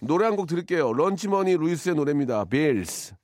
[0.00, 0.92] 노래 한 곡 들을게요.
[0.92, 2.44] LunchMoney Lewis의 노래입니다.
[2.44, 3.14] Bills.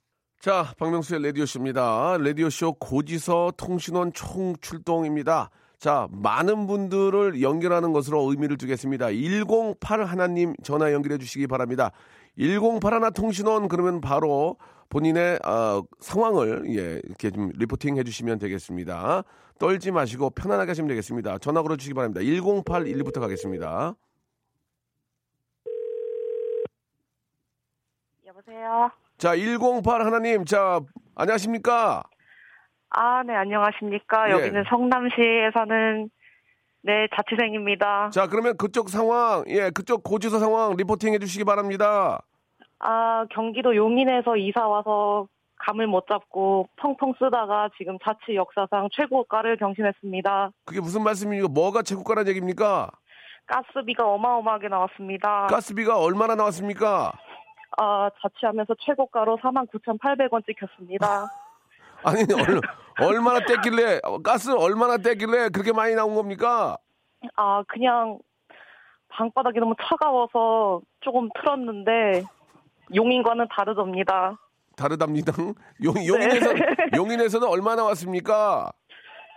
[0.41, 2.19] 자, 박명수의 라디오쇼입니다.
[2.19, 5.51] 라디오쇼 고지서 통신원 총출동입니다.
[5.79, 9.09] 자, 많은 분들을 연결하는 것으로 의미를 두겠습니다.
[9.09, 11.91] 108 하나님 전화 연결해 주시기 바랍니다.
[12.39, 14.57] 108 하나 통신원 그러면 바로
[14.89, 19.25] 본인의 어, 상황을 예, 이렇게 좀 리포팅 해주시면 되겠습니다.
[19.59, 21.39] 떨지 마시고 편안하게 하시면 되겠습니다.
[21.39, 22.21] 전화 걸어 주시기 바랍니다.
[22.21, 23.95] 1081부터 가겠습니다.
[28.27, 28.91] 여보세요.
[29.19, 30.81] 자, 108 하나님, 자,
[31.15, 32.03] 안녕하십니까?
[32.91, 34.29] 아, 네, 안녕하십니까.
[34.29, 34.33] 예.
[34.33, 36.11] 여기는 성남시에 사는,
[36.83, 38.11] 네, 자취생입니다.
[38.11, 42.21] 자, 그러면 그쪽 상황, 예, 그쪽 고지서 상황 리포팅 해주시기 바랍니다.
[42.79, 45.27] 아, 경기도 용인에서 이사 와서
[45.61, 50.51] 감을 못 잡고 펑펑 쓰다가 지금 자취 역사상 최고가를 경신했습니다.
[50.67, 51.49] 그게 무슨 말씀입니까?
[51.49, 52.91] 뭐가 최고가란 얘기입니까?
[53.47, 55.47] 가스비가 어마어마하게 나왔습니다.
[55.47, 57.13] 가스비가 얼마나 나왔습니까?
[57.79, 61.27] 아, 자취하면서 최고가로 49,800원 찍혔습니다.
[62.05, 62.61] 아니, 얼,
[63.07, 66.77] 얼마나 뗐길래, 가스 얼마나 뗐길래 그렇게 많이 나온 겁니까?
[67.37, 68.19] 아, 그냥
[69.09, 72.25] 방바닥이 너무 차가워서 조금 틀었는데
[72.95, 74.39] 용인과는 다르답니다.
[74.77, 75.33] 다르답니다.
[75.85, 76.51] 용, 용인에서,
[76.95, 78.71] 용인에서는 얼마 나 왔습니까?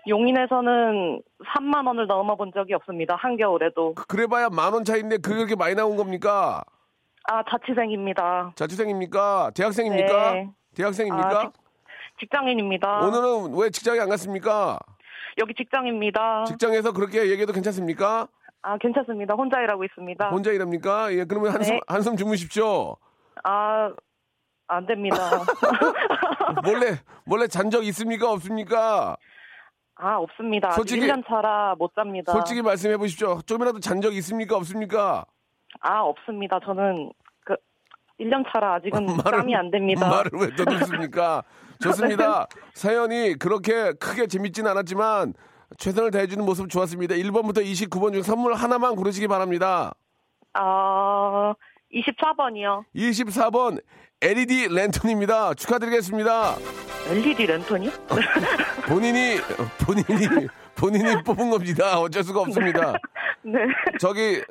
[0.07, 3.15] 용인에서는 3만 원을 넘어본 적이 없습니다.
[3.15, 3.95] 한겨울에도.
[3.95, 6.61] 그- 그래봐야 만 원 차인데 그렇게 많이 나온 겁니까?
[7.31, 8.53] 아, 자취생입니다.
[8.55, 9.51] 자취생입니까?
[9.55, 10.31] 대학생입니까?
[10.33, 10.49] 네.
[10.75, 11.41] 대학생입니까?
[11.41, 11.51] 아,
[12.19, 13.01] 직장인입니다.
[13.01, 14.79] 오늘은 왜 직장에 안 갔습니까?
[15.37, 16.45] 여기 직장입니다.
[16.45, 18.27] 직장에서 그렇게 얘기해도 괜찮습니까?
[18.61, 19.35] 아, 괜찮습니다.
[19.35, 20.29] 혼자 일하고 있습니다.
[20.29, 21.13] 혼자 일합니까?
[21.13, 21.81] 예, 그러면 한숨, 네.
[21.87, 22.97] 한숨 주무십시오.
[23.43, 23.91] 아,
[24.67, 25.15] 안 됩니다.
[26.65, 28.31] 몰래, 몰래 잔 적 있습니까?
[28.31, 29.15] 없습니까?
[29.95, 30.71] 아, 없습니다.
[30.71, 32.31] 솔직히- 솔직히 1년 차라 못 잡니다.
[32.31, 33.39] 솔직히 말씀해 보십시오.
[33.45, 34.55] 조금이라도 잔 적 있습니까?
[34.57, 35.25] 없습니까?
[35.81, 36.59] 아, 없습니다.
[36.63, 37.11] 저는
[37.45, 37.55] 그
[38.19, 40.09] 1년 차라 아직은 짬이 안 됩니다.
[40.09, 41.43] 말을 왜 떠들습니까?
[41.81, 42.47] 좋습니다.
[42.73, 45.33] 사연이 그렇게 크게 재밌진 않았지만
[45.77, 47.15] 최선을 다해주는 모습 좋았습니다.
[47.15, 49.93] 1번부터 29번 중 선물 하나만 고르시기 바랍니다.
[50.53, 51.53] 아,
[51.93, 52.83] 24번이요.
[52.95, 53.81] 24번
[54.21, 55.53] LED 랜턴입니다.
[55.53, 56.55] 축하드리겠습니다.
[57.07, 57.91] LED 랜턴이요?
[58.87, 59.37] 본인이
[59.85, 61.99] 본인이 본인이 뽑은 겁니다.
[61.99, 62.93] 어쩔 수가 없습니다.
[63.43, 63.59] 네.
[63.99, 64.43] 저기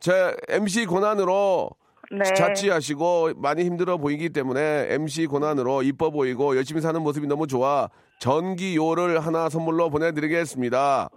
[0.00, 1.70] 제 MC 고난으로
[2.10, 2.22] 네.
[2.34, 7.88] 자취하시고 많이 힘들어 보이기 때문에 MC 고난으로 이뻐 보이고 열심히 사는 모습이 너무 좋아
[8.20, 11.08] 전기요를 하나 선물로 보내드리겠습니다.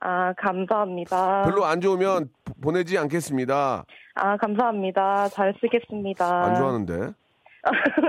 [0.00, 1.42] 아, 감사합니다.
[1.44, 3.84] 별로 안 좋으면 보- 보내지 않겠습니다.
[4.14, 5.28] 아, 감사합니다.
[5.28, 6.44] 잘 쓰겠습니다.
[6.44, 7.12] 안 좋아하는데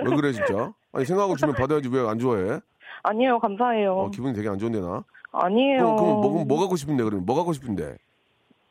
[0.05, 0.71] 왜 그래 진짜?
[0.91, 2.59] 아니 생각하고 주면 받아야지 왜 안 좋아해?
[3.03, 3.93] 아니에요, 감사해요.
[3.97, 5.03] 어, 기분이 되게 안 좋은데 나.
[5.31, 5.77] 아니에요.
[5.79, 7.97] 그럼, 그럼 뭐, 뭐 갖고 싶은데 그러면 뭐 갖고 싶은데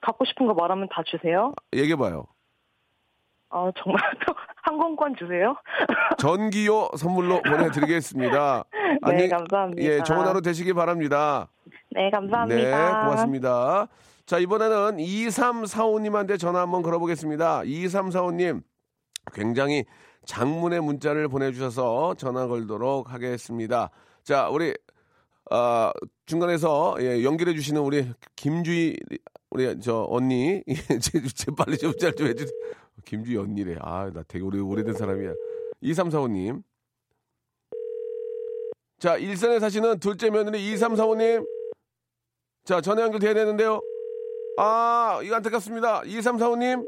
[0.07, 1.53] 갖고 싶은 거 말하면 다 주세요?
[1.75, 2.27] 얘기해봐요.
[3.51, 4.01] 아, 정말
[4.63, 5.57] 항공권 주세요?
[6.19, 8.65] 전기요 선물로 보내드리겠습니다.
[8.73, 9.83] 네, 안녕히- 감사합니다.
[9.83, 11.49] 예, 좋은 하루 되시기 바랍니다.
[11.91, 12.61] 네, 감사합니다.
[12.61, 12.71] 네,
[13.05, 13.89] 고맙습니다.
[14.27, 17.63] 자, 이번에는 2345님한테 전화 한번 걸어보겠습니다.
[17.63, 18.63] 2345님,
[19.33, 19.85] 굉장히
[20.25, 23.91] 장문의 문자를 보내주셔서 전화 걸도록 하겠습니다.
[24.25, 24.75] 자, 우리,
[25.51, 25.93] 아,
[26.27, 28.97] 중간에서 예, 연결해 주시는 우리 김주희,
[29.51, 32.51] 우리 저 언니, 예, 제, 제 빨리 좀 잘 좀 해주세요.
[33.05, 33.77] 김주희 언니래.
[33.81, 35.33] 아, 나 되게 오래, 오래된 사람이야.
[35.83, 36.63] 2345님.
[38.99, 41.47] 자, 일산에 사시는 둘째 며느리 2345님.
[42.65, 43.81] 자, 전화 연결돼야 되는데요.
[44.59, 46.01] 아, 이거 안타깝습니다.
[46.03, 46.87] 2345님.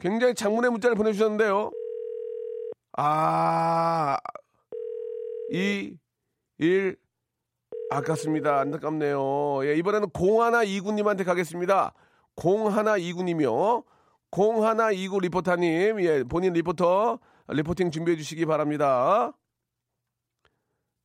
[0.00, 1.70] 굉장히 장문의 문자를 보내주셨는데요.
[2.96, 4.16] 아,
[5.52, 5.96] 2,
[6.58, 6.96] 1,
[7.90, 8.58] 아깝습니다.
[8.60, 9.64] 안타깝네요.
[9.66, 11.92] 예, 이번에는 0129님한테 가겠습니다.
[12.36, 13.84] 0129님이요.
[14.32, 17.18] 0129 리포터님, 예, 본인 리포터,
[17.48, 19.32] 리포팅 준비해 주시기 바랍니다.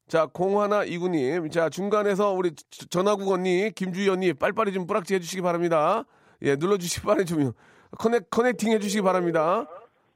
[0.08, 1.52] 자, 0129님.
[1.52, 6.04] 자, 중간에서 우리 저- 전화국 언니, 김주희 언니, 빨리빨리 좀 뿌락지 해주시기 바랍니다.
[6.41, 7.54] 예, 눌러주시기 좀,
[7.98, 9.67] 커넥, 커넥팅 해주시기 바랍니다.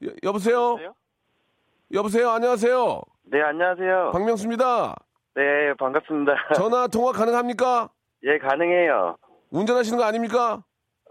[0.03, 0.77] 여, 여보세요?
[1.93, 2.31] 여보세요?
[2.31, 3.01] 안녕하세요?
[3.25, 4.09] 네, 안녕하세요.
[4.11, 4.95] 박명수입니다.
[5.35, 6.33] 네, 반갑습니다.
[6.55, 7.89] 전화 통화 가능합니까?
[8.23, 9.17] 예, 가능해요.
[9.51, 10.63] 운전하시는 거 아닙니까?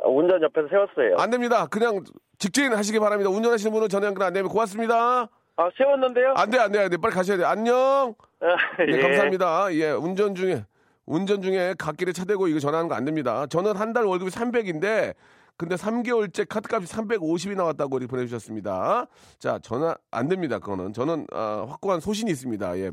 [0.03, 1.17] 어, 운전 옆에서 세웠어요.
[1.19, 1.67] 안 됩니다.
[1.67, 2.03] 그냥
[2.39, 3.31] 직진 하시기 바랍니다.
[3.31, 5.29] 운전하시는 분은 전화 연결 안 되면 고맙습니다.
[5.57, 6.35] 아, 세웠는데요?
[6.37, 6.97] 안 돼, 안 돼, 안 돼.
[6.97, 7.45] 빨리 가셔야 돼.
[7.45, 8.15] 안녕!
[8.41, 9.73] 아, 네, 감사합니다.
[9.75, 10.65] 예, 운전 중에,
[11.07, 13.47] 운전 중에 갓길에 차대고 이거 전화하는 거 안 됩니다.
[13.47, 15.15] 저는 한 달 월급이 300인데,
[15.57, 19.07] 근데 3개월째 카드값이 350이 나왔다고 이렇게 보내주셨습니다.
[19.39, 20.59] 자, 전화 안 됩니다.
[20.59, 20.93] 그거는.
[20.93, 22.79] 저는, 아, 확고한 소신이 있습니다.
[22.79, 22.91] 예.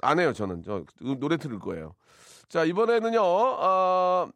[0.00, 0.62] 안 해요, 저는.
[0.62, 0.84] 저
[1.18, 1.94] 노래 들을 거예요.
[2.48, 4.28] 자, 이번에는요, 어,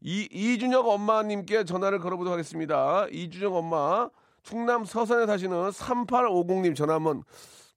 [0.00, 3.06] 이, 이준혁 엄마님께 전화를 걸어보도록 하겠습니다.
[3.10, 4.10] 이준혁 엄마,
[4.42, 7.22] 충남 서산에 사시는 3850님 전화 한번,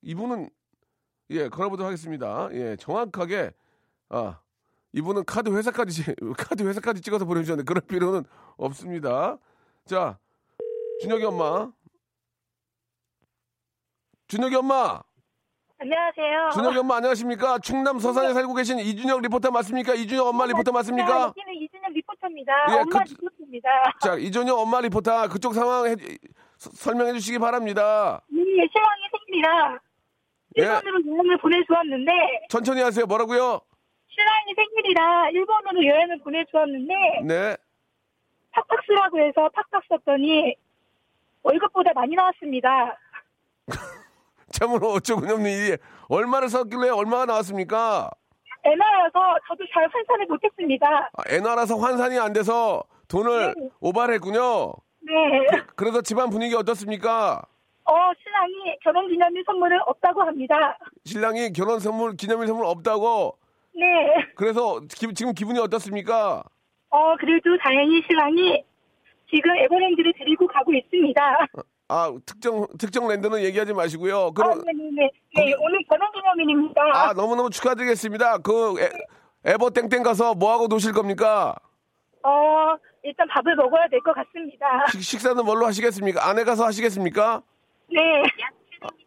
[0.02, 0.50] 이분은
[1.30, 2.50] 예, 걸어보도록 하겠습니다.
[2.52, 3.52] 예, 정확하게,
[4.10, 4.40] 아,
[4.94, 6.04] 이분은 카드 회사까지,
[6.38, 8.26] 카드 회사까지 찍어서 보내주셨는데, 그럴 필요는
[8.58, 9.38] 없습니다.
[9.86, 10.18] 자,
[11.02, 11.72] 준혁이 엄마.
[14.28, 15.04] 준혁이 엄마!
[15.84, 16.50] 안녕하세요.
[16.54, 17.60] 준혁이 엄마 안녕하십니까?
[17.60, 19.94] 충남 서산에 살고 계신 이준혁 리포터 맞습니까?
[19.96, 21.34] 이준혁 엄마 리포터 맞습니까?
[21.36, 22.54] 여기는 이준혁 리포터입니다.
[22.70, 23.70] 예, 엄마 그- 리포터입니다.
[24.00, 25.96] 자, 이준혁 엄마 리포터 그쪽 상황 해,
[26.58, 28.22] 서- 설명해 주시기 바랍니다.
[28.30, 28.40] 네,
[28.72, 29.82] 실망이 생깁니다.
[30.58, 30.62] 예.
[30.62, 32.12] 일본으로 여행을 보내주었는데
[32.48, 33.06] 천천히 하세요.
[33.06, 33.60] 뭐라고요?
[34.08, 36.94] 신랑이 생일이라 일본으로 여행을 보내주었는데
[37.26, 37.58] 네.
[38.52, 40.56] 팍팍 쓰라고 해서 팍팍 썼더니
[41.42, 42.98] 월급보다 많이 나왔습니다.
[44.64, 45.36] 참으로 어쩌군요.
[45.48, 45.76] 이
[46.08, 48.10] 얼마를 썼길래 얼마가 나왔습니까?
[48.64, 50.88] 애나여서 저도 잘 환산을 못했습니다.
[51.18, 53.70] 아, 엔화라서 환산이 안 돼서 돈을 네.
[53.82, 54.72] 오바를 했군요.
[55.02, 55.12] 네.
[55.76, 57.42] 그 래서 집안 분위기 어떻습니까?
[57.86, 60.56] 어, 신랑이 결혼 기념일 선물은 없다고 합니다.
[61.04, 63.38] 신랑이 결혼 선물, 기념일 선물 없다고.
[63.76, 63.84] 네.
[64.36, 66.42] 그래서 기- 지금 기분이 어떻습니까?
[66.90, 68.64] 어, 그래도 다행히 신랑이
[69.30, 71.22] 지금 에버랜드를 데리고 가고 있습니다.
[71.90, 74.18] 아, 특정, 특정 랜드는 얘기하지 마시고요.
[74.28, 75.10] 아, 그럼, 네네 네.
[75.36, 76.82] 네, 오늘 결혼기념일입니다.
[76.94, 78.40] 아, 너무너무 축하드리겠습니다.
[78.40, 78.90] 그, 에,
[79.46, 81.54] 에버 땡땡 가서 뭐하고 노실 겁니까?
[82.24, 84.66] 어, 일단 밥을 먹어야 될 것 같습니다.
[84.92, 86.28] 식, 식사는 뭘로 하시겠습니까?
[86.30, 87.42] 안에 가서 하시겠습니까?
[87.92, 88.00] 네.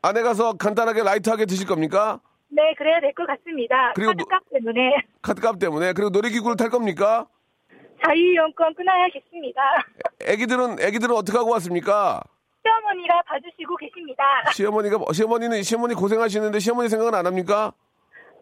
[0.03, 2.21] 안에 가서 간단하게 light하게 드실 겁니까?
[2.49, 3.93] 네, 그래야 될 것 같습니다.
[3.95, 4.91] 그리고 노- 카드값 때문에
[5.23, 5.93] 카드값 때문에.
[5.95, 7.27] 그리고 놀이기구를 탈 겁니까?
[8.05, 9.61] 자유이용권 끊어야겠습니다.
[10.27, 12.23] 애기들은, 애기들은 어떻게 하고 왔습니까?
[12.67, 14.23] 시어머니가 봐주시고 계십니다.
[14.53, 17.73] 시어머니가, 시어머니는, 시어머니 고생하시는데 시어머니 생각은 안 합니까?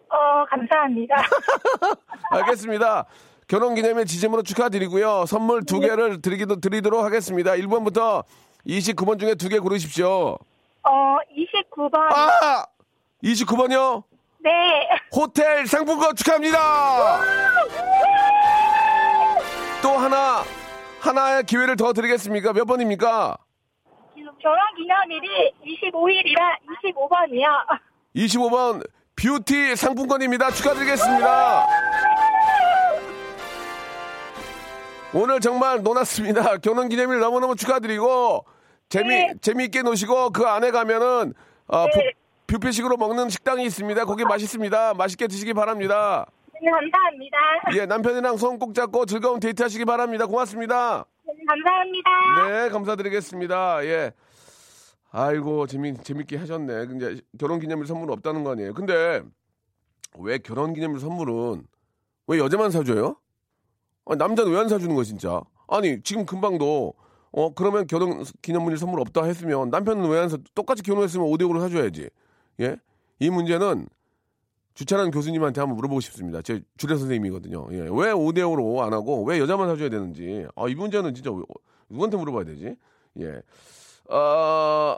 [0.09, 1.17] 어, 감사합니다.
[2.31, 3.05] 알겠습니다.
[3.49, 5.27] 결혼 기념일 지짐으로 축하드리고요.
[5.27, 7.53] 선물 두 개를 드리기도, 드리도록 하겠습니다.
[7.53, 8.25] 1번부터
[8.67, 10.39] 29번 중에 두 개 고르십시오.
[10.87, 11.95] 어, 29번.
[11.97, 12.65] 아!
[13.23, 14.03] 29번이요?
[14.41, 14.51] 네.
[15.15, 17.21] 호텔 상품권 축하합니다!
[19.83, 20.43] 또 하나,
[21.01, 22.53] 하나의 기회를 더 드리겠습니까?
[22.53, 23.37] 몇 번입니까?
[24.41, 26.39] 결혼 기념일이 25일이라
[26.83, 27.47] 25번이요.
[28.17, 30.51] 25번 뷰티 상품권입니다.
[30.51, 31.67] 축하드리겠습니다.
[35.15, 36.57] 오늘 정말 놀았습니다.
[36.59, 38.45] 결혼 기념일 너무너무 축하드리고
[38.89, 39.35] 재미 네.
[39.41, 41.35] 재미있게 노시고 그 안에 가면은
[41.69, 42.13] 어, 네.
[42.47, 44.05] 뷰, 뷔페 식으로 먹는 식당이 있습니다.
[44.05, 44.95] 거기 맛있습니다.
[44.95, 46.27] 맛있게 드시기 바랍니다.
[46.61, 47.39] 네, 감사합니다.
[47.77, 50.27] 예, 남편이랑 손 꼭 잡고 즐거운 데이트 하시기 바랍니다.
[50.27, 51.05] 고맙습니다.
[51.27, 52.11] 네, 감사합니다.
[52.49, 53.85] 네, 감사드리겠습니다.
[53.85, 54.13] 예.
[55.25, 56.87] 아이고, 재미, 재밌게 하셨네.
[56.87, 58.75] 근데 결혼 기념일 선물은 없다는 거 아니에요.
[58.75, 59.23] 근데
[60.19, 61.65] 왜 결혼 기념일 선물은
[62.27, 63.15] 왜 여자만 사줘요?
[64.07, 65.41] 아니, 남자는 왜 안 사주는 거야, 진짜?
[65.69, 66.95] 아니, 지금 금방도
[67.31, 71.61] 어, 그러면 결혼 기념일 선물 없다 했으면 남편은 왜 안 사, 똑같이 결혼했으면 5대 5로
[71.61, 72.11] 사줘야지.
[72.61, 72.77] 예?
[73.21, 73.87] 이 문제는
[74.75, 76.43] 주차라는 교수님한테 한번 물어보고 싶습니다.
[76.43, 77.69] 제 주례 선생님이거든요.
[77.71, 77.79] 예.
[77.83, 80.49] 왜 5대 5로 안 하고 왜 여자만 사줘야 되는지.
[80.57, 81.31] 아, 이 문제는 진짜
[81.89, 82.77] 누구한테 물어봐야 되지?
[83.21, 83.43] 예.
[84.09, 84.97] 어,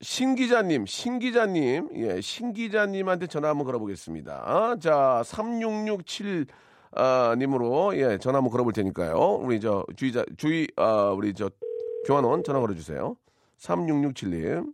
[0.00, 4.76] 신 기자님, 신 기자님, 예, 신 기자님한테 전화 한번 걸어보겠습니다.
[4.80, 6.46] 자, 3667
[6.92, 9.38] 아, 님으로 예, 전화 한번 걸어볼 테니까요.
[9.42, 11.50] 우리 저 주의자 주의 아, 우리 저
[12.06, 13.16] 교환원 전화 걸어 주세요.
[13.58, 14.72] 3667 님.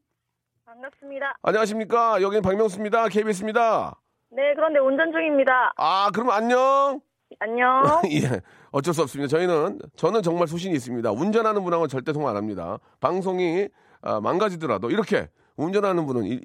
[0.65, 1.39] 반갑습니다.
[1.43, 2.23] 안녕하십니까?
[2.23, 3.09] 여기는 박명수입니다.
[3.09, 3.97] KBS입니다.
[4.31, 5.73] 네, 그런데 운전 중입니다.
[5.77, 7.01] 아, 그럼 안녕.
[7.39, 7.83] 안녕.
[8.13, 8.41] 예.
[8.71, 9.29] 어쩔 수 없습니다.
[9.29, 11.11] 저희는 저는 정말 소신이 있습니다.
[11.13, 12.79] 운전하는 분하고 절대 통화 안 합니다.
[13.01, 13.69] 방송이
[14.01, 16.41] 아, 망가지더라도 이렇게 운전하는 분은 이-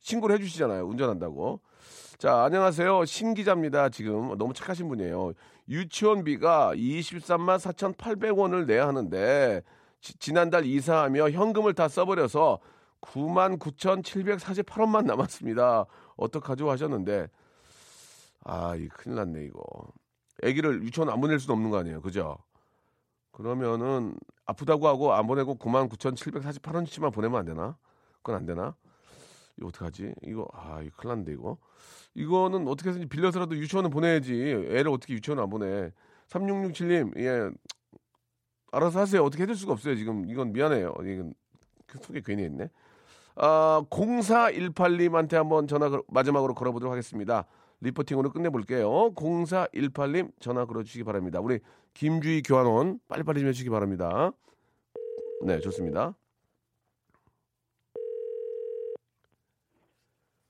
[0.00, 0.86] 신고를 해주시잖아요.
[0.86, 1.60] 운전한다고.
[2.18, 3.04] 자, 안녕하세요.
[3.06, 3.88] 신 기자입니다.
[3.88, 5.32] 지금 너무 착하신 분이에요.
[5.68, 9.62] 유치원비가 23만 4,800원을 내야 하는데
[10.00, 12.58] 지, 지난달 이사하며 현금을 다 써버려서
[13.00, 15.86] 9만 9,748원만 남았습니다.
[16.16, 17.28] 어떡하죠 하셨는데
[18.44, 19.62] 아, 이 큰일 났네 이거.
[20.42, 22.00] 아기를 유치원 안 보낼 수는 없는 거 아니에요.
[22.00, 22.38] 그죠?
[23.32, 24.14] 그러면은
[24.46, 27.76] 아프다고 하고 안 보내고 99,748원치만 보내면 안 되나?
[28.22, 28.74] 그건 안 되나?
[29.56, 30.14] 이거 어떡하지?
[30.24, 31.56] 이거 아, 이거 큰일 났는데 이거.
[32.14, 34.32] 이거는 어떻게 해서든지 빌려서라도 유치원은 보내야지.
[34.34, 35.92] 애를 어떻게 유치원 안 보내.
[36.28, 37.50] 3667님, 예.
[38.72, 39.24] 알아서 하세요.
[39.24, 39.96] 어떻게 해줄 수가 없어요.
[39.96, 40.94] 지금 이건 미안해요.
[41.00, 41.34] 이건
[41.86, 42.68] 그 속에 괜히 했네.
[43.36, 47.46] 아, 0418님한테 한번 전화 걸- 마지막으로 걸어보도록 하겠습니다.
[47.80, 49.12] 리포팅으로 끝내볼게요.
[49.14, 51.40] 0418님 전화 걸어주시기 바랍니다.
[51.40, 51.60] 우리
[51.94, 54.32] 김주희 교환원 빨리빨리 좀 해주시기 바랍니다.
[55.42, 56.14] 네, 좋습니다.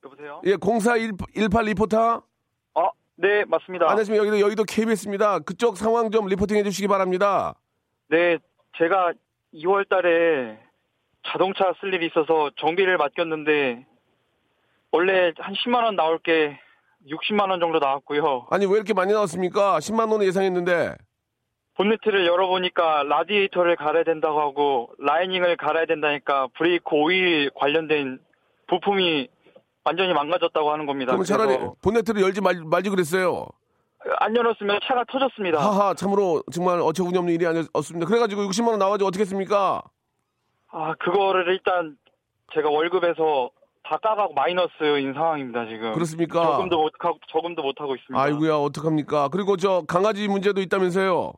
[0.04, 0.42] 여보세요?
[0.44, 2.22] 예, 0418 리포터.
[2.74, 3.86] 아, 네, 맞습니다.
[3.86, 4.26] 안녕하십니까.
[4.26, 5.38] 여기도, 여의도 KBS입니다.
[5.40, 7.54] 그쪽 상황 좀 reporting 해주시기 바랍니다.
[8.08, 8.38] 네,
[8.76, 9.12] 제가
[9.54, 10.58] 2월 달에
[11.26, 13.86] 자동차 쓸 일이 있어서 정비를 맡겼는데
[14.90, 16.58] 원래 한 10만 원 나올 게
[17.08, 18.46] 60만 원 정도 나왔고요.
[18.50, 19.78] 아니, 왜 이렇게 많이 나왔습니까?
[19.78, 20.96] 10만 원을 예상했는데.
[21.76, 28.18] 본네트를 열어보니까 라디에이터를 갈아야 된다고 하고 라이닝을 갈아야 된다니까 브레이크 오일 관련된
[28.66, 29.28] 부품이
[29.84, 31.12] 완전히 망가졌다고 하는 겁니다.
[31.12, 33.46] 그럼 차라리 본네트를 열지 말, 말지 그랬어요.
[34.18, 35.58] 안 열었으면 차가 터졌습니다.
[35.58, 38.06] 하하, 참으로 정말 어처구니 없는 일이 아니었습니다.
[38.06, 39.82] 그래가지고 60만 원 나와가지고 어떻게 했습니까?
[40.72, 41.96] 아, 그거를 일단
[42.52, 43.50] 제가 월급에서
[43.82, 45.92] 다 까가고 마이너스인 상황입니다 지금.
[45.92, 46.42] 그렇습니까?
[46.42, 48.22] 저금도 못 하고 저금도 못 하고 있습니다.
[48.22, 49.28] 아이고야, 어떡합니까?
[49.28, 51.32] 그리고 저 강아지 문제도 있다면서요?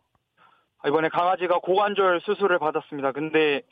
[0.85, 3.13] 아, 이번에 강아지가 고관절 수술을 받았습니다.
[3.13, 3.63] 근데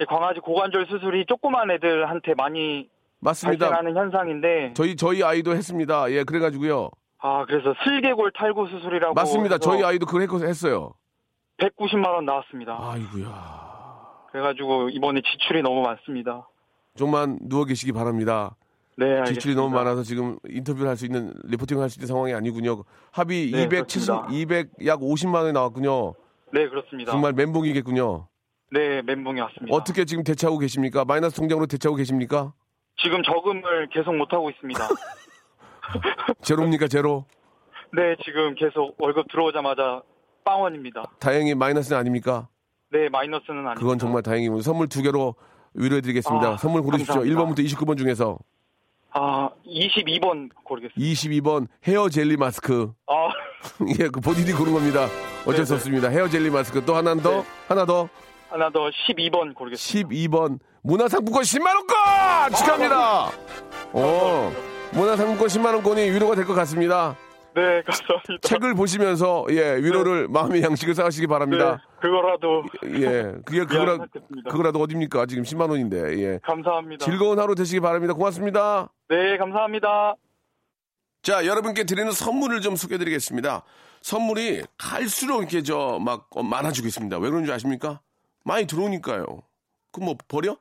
[0.00, 2.88] 이 강아지 고관절 수술이 조그만 애들한테 많이
[3.20, 3.68] 맞습니다.
[3.68, 6.10] 발생하는 현상인데 저희, 저희 아이도 했습니다.
[6.12, 6.90] 예, 그래가지고요.
[7.18, 9.58] 아 그래서 슬개골 탈구 수술이라고 맞습니다.
[9.58, 10.92] 저희 아이도 그걸 했- 했어요.
[11.58, 12.76] 190만 원 나왔습니다.
[12.80, 13.74] 아이고야.
[14.30, 16.46] 그래가지고 이번에 지출이 너무 많습니다.
[16.98, 18.56] 좀만 누워 계시기 바랍니다.
[18.96, 19.32] 네, 알겠습니다.
[19.34, 22.84] 지출이 너무 많아서 지금 인터뷰를 할 수 있는 리포팅을 할 수 있는 상황이 아니군요.
[23.10, 24.28] 합의 네, 270, 그렇습니다.
[24.30, 26.14] 200, 약 50만 원이 나왔군요.
[26.52, 27.10] 네, 그렇습니다.
[27.10, 28.28] 정말 멘붕이겠군요.
[28.70, 29.74] 네, 멘붕이 왔습니다.
[29.76, 31.04] 어떻게 지금 대처하고 계십니까?
[31.04, 32.52] 마이너스 통장으로 대처하고 계십니까?
[33.02, 34.80] 지금 저금을 계속 못 하고 있습니다.
[36.42, 37.24] 제로입니까, 제로?
[37.92, 40.02] 네, 지금 계속 월급 들어오자마자
[40.44, 41.02] 빵원입니다.
[41.18, 42.48] 다행히 마이너스는 아닙니까?
[42.92, 43.80] 네, 마이너스는 아닙니다.
[43.80, 45.34] 그건 정말 다행이고 선물 두 개로
[45.74, 46.48] 위로해드리겠습니다.
[46.48, 47.16] 아, 선물 고르십시오.
[47.22, 47.40] 감사합니다.
[47.62, 48.38] 1번부터 29번 중에서
[49.12, 51.00] 아, 22번 고르겠습니다.
[51.00, 52.92] 22번 헤어 젤리 마스크.
[53.06, 53.28] 아,
[54.00, 55.06] 예, 그 본인이 고른 겁니다.
[55.46, 55.74] 어쩔 수 네네.
[55.76, 56.08] 없습니다.
[56.08, 57.44] 헤어 젤리 마스크 또 하나 더, 네.
[57.68, 58.08] 하나 더.
[58.50, 60.08] 하나 더 12번 고르겠습니다.
[60.08, 63.30] 12번 문화상품권 10만 원권 축하합니다.
[63.92, 64.52] 어,
[64.92, 67.16] 문화상품권 10만 원권이 위로가 될 것 같습니다.
[67.54, 68.38] 네, 감사합니다.
[68.48, 71.80] 책을 보시면서, 예, 위로를, 마음의 양식을 쌓으시기 네, 바랍니다.
[72.00, 73.98] 그거라도 예, 그게 그거라.
[74.50, 75.26] 그거라도 어딥니까?
[75.26, 76.38] 지금 10만 원인데, 예.
[76.42, 77.04] 감사합니다.
[77.04, 78.14] 즐거운 하루 되시기 바랍니다.
[78.14, 78.88] 고맙습니다.
[79.08, 80.14] 네, 감사합니다.
[81.22, 83.62] 자, 여러분께 드리는 선물을 좀 소개해 드리겠습니다.
[84.02, 87.16] 선물이 갈수록 이렇게 저 막 많아지고 있습니다.
[87.18, 88.00] 왜 그런지 아십니까?
[88.44, 89.24] 많이 들어오니까요.
[89.92, 90.56] 그럼 뭐 버려?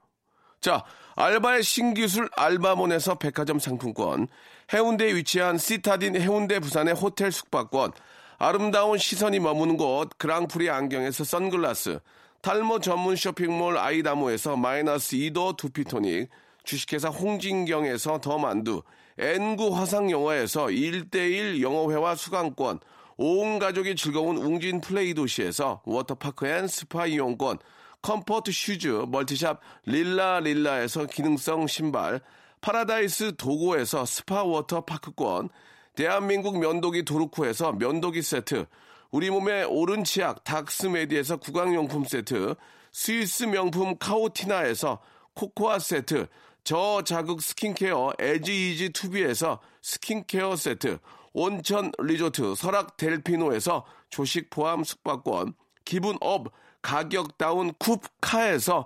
[0.61, 0.85] 자,
[1.17, 4.27] 알바의 신기술 알바몬에서 백화점 상품권,
[4.73, 7.91] 해운대에 위치한 시타딘 해운대 부산의 호텔 숙박권,
[8.39, 11.99] 아름다운 시선이 머무는 곳 그랑프리 안경에서 선글라스,
[12.41, 16.29] 탈모 전문 쇼핑몰 아이다모에서 마이너스 2도 두피토닉,
[16.63, 18.81] 주식회사 홍진경에서 더 만두,
[19.19, 22.79] N구 화상영어에서 1대1 영어회화 수강권,
[23.17, 27.59] 온 가족이 즐거운 웅진 플레이 도시에서 워터파크 and 스파 이용권,
[28.01, 32.21] 컴포트 슈즈 멀티샵 릴라 릴라에서 기능성 신발,
[32.63, 35.49] 파라다이스 도고에서 스파 워터 파크권,
[35.95, 38.67] 대한민국 면도기 도루코에서 면도기 세트,
[39.11, 42.55] 우리 몸에 옳은 치약 닥스메디에서 구강용품 세트,
[42.93, 45.01] 스위스 명품 카오티나에서
[45.33, 46.27] 코코아 세트,
[46.63, 50.99] 저자극 스킨케어 에지이지 투비에서 스킨케어 세트,
[51.33, 55.53] 온천 리조트 설악 델피노에서 조식 포함 숙박권,
[55.83, 56.47] 기분 업
[56.81, 58.85] 가격 다운 쿱카에서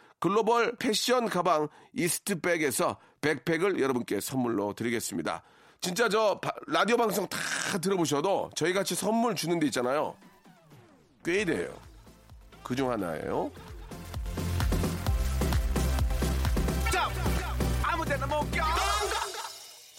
[0.21, 5.41] 글로벌 패션 가방 이스트백에서 백팩을 여러분께 선물로 드리겠습니다.
[5.81, 7.39] 진짜 저 바- 라디오 방송 다
[7.81, 10.15] 들어보셔도 저희 같이 선물 주는 데 있잖아요.
[11.25, 11.73] 꽤 돼요.
[12.63, 13.51] 그 중 하나예요.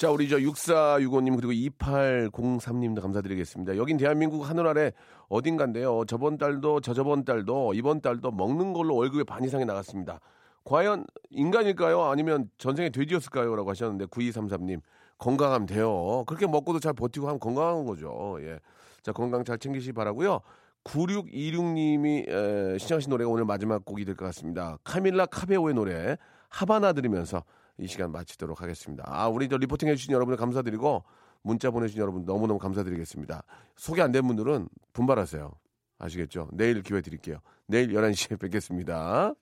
[0.03, 3.76] 자, 우리 저 6465님 그리고 2803님도 감사드리겠습니다.
[3.76, 4.90] 여긴 대한민국 하늘 아래
[5.28, 6.05] 어딘가인데요.
[6.09, 10.18] 저번 달도 저저번 달도 이번 달도 먹는 걸로 월급의 반 이상이 나갔습니다.
[10.64, 12.03] 과연 인간일까요?
[12.03, 13.55] 아니면 전생에 돼지였을까요?
[13.55, 14.80] 라고 하셨는데 9233님
[15.18, 16.24] 건강하면 돼요.
[16.26, 18.38] 그렇게 먹고도 잘 버티고 하면 건강한 거죠.
[18.40, 18.59] 예.
[19.03, 20.40] 자, 건강 잘 챙기시기 바라고요.
[20.82, 24.78] 9626님이 에, 신청하신 노래가 오늘 마지막 곡이 될 것 같습니다.
[24.82, 26.16] 카밀라 카베오의 노래
[26.48, 27.44] 하바나 들으면서
[27.79, 29.05] 이 시간 마치도록 하겠습니다.
[29.07, 31.03] 아, 우리 저 리포팅 해주신 여러분 감사드리고
[31.43, 33.43] 문자 보내주신 여러분 너무너무 감사드리겠습니다.
[33.77, 35.51] 소개 안 된 분들은 분발하세요.
[35.99, 36.49] 아시겠죠?
[36.53, 37.39] 내일 기회 드릴게요.
[37.66, 39.35] 내일 11시에 뵙겠습니다.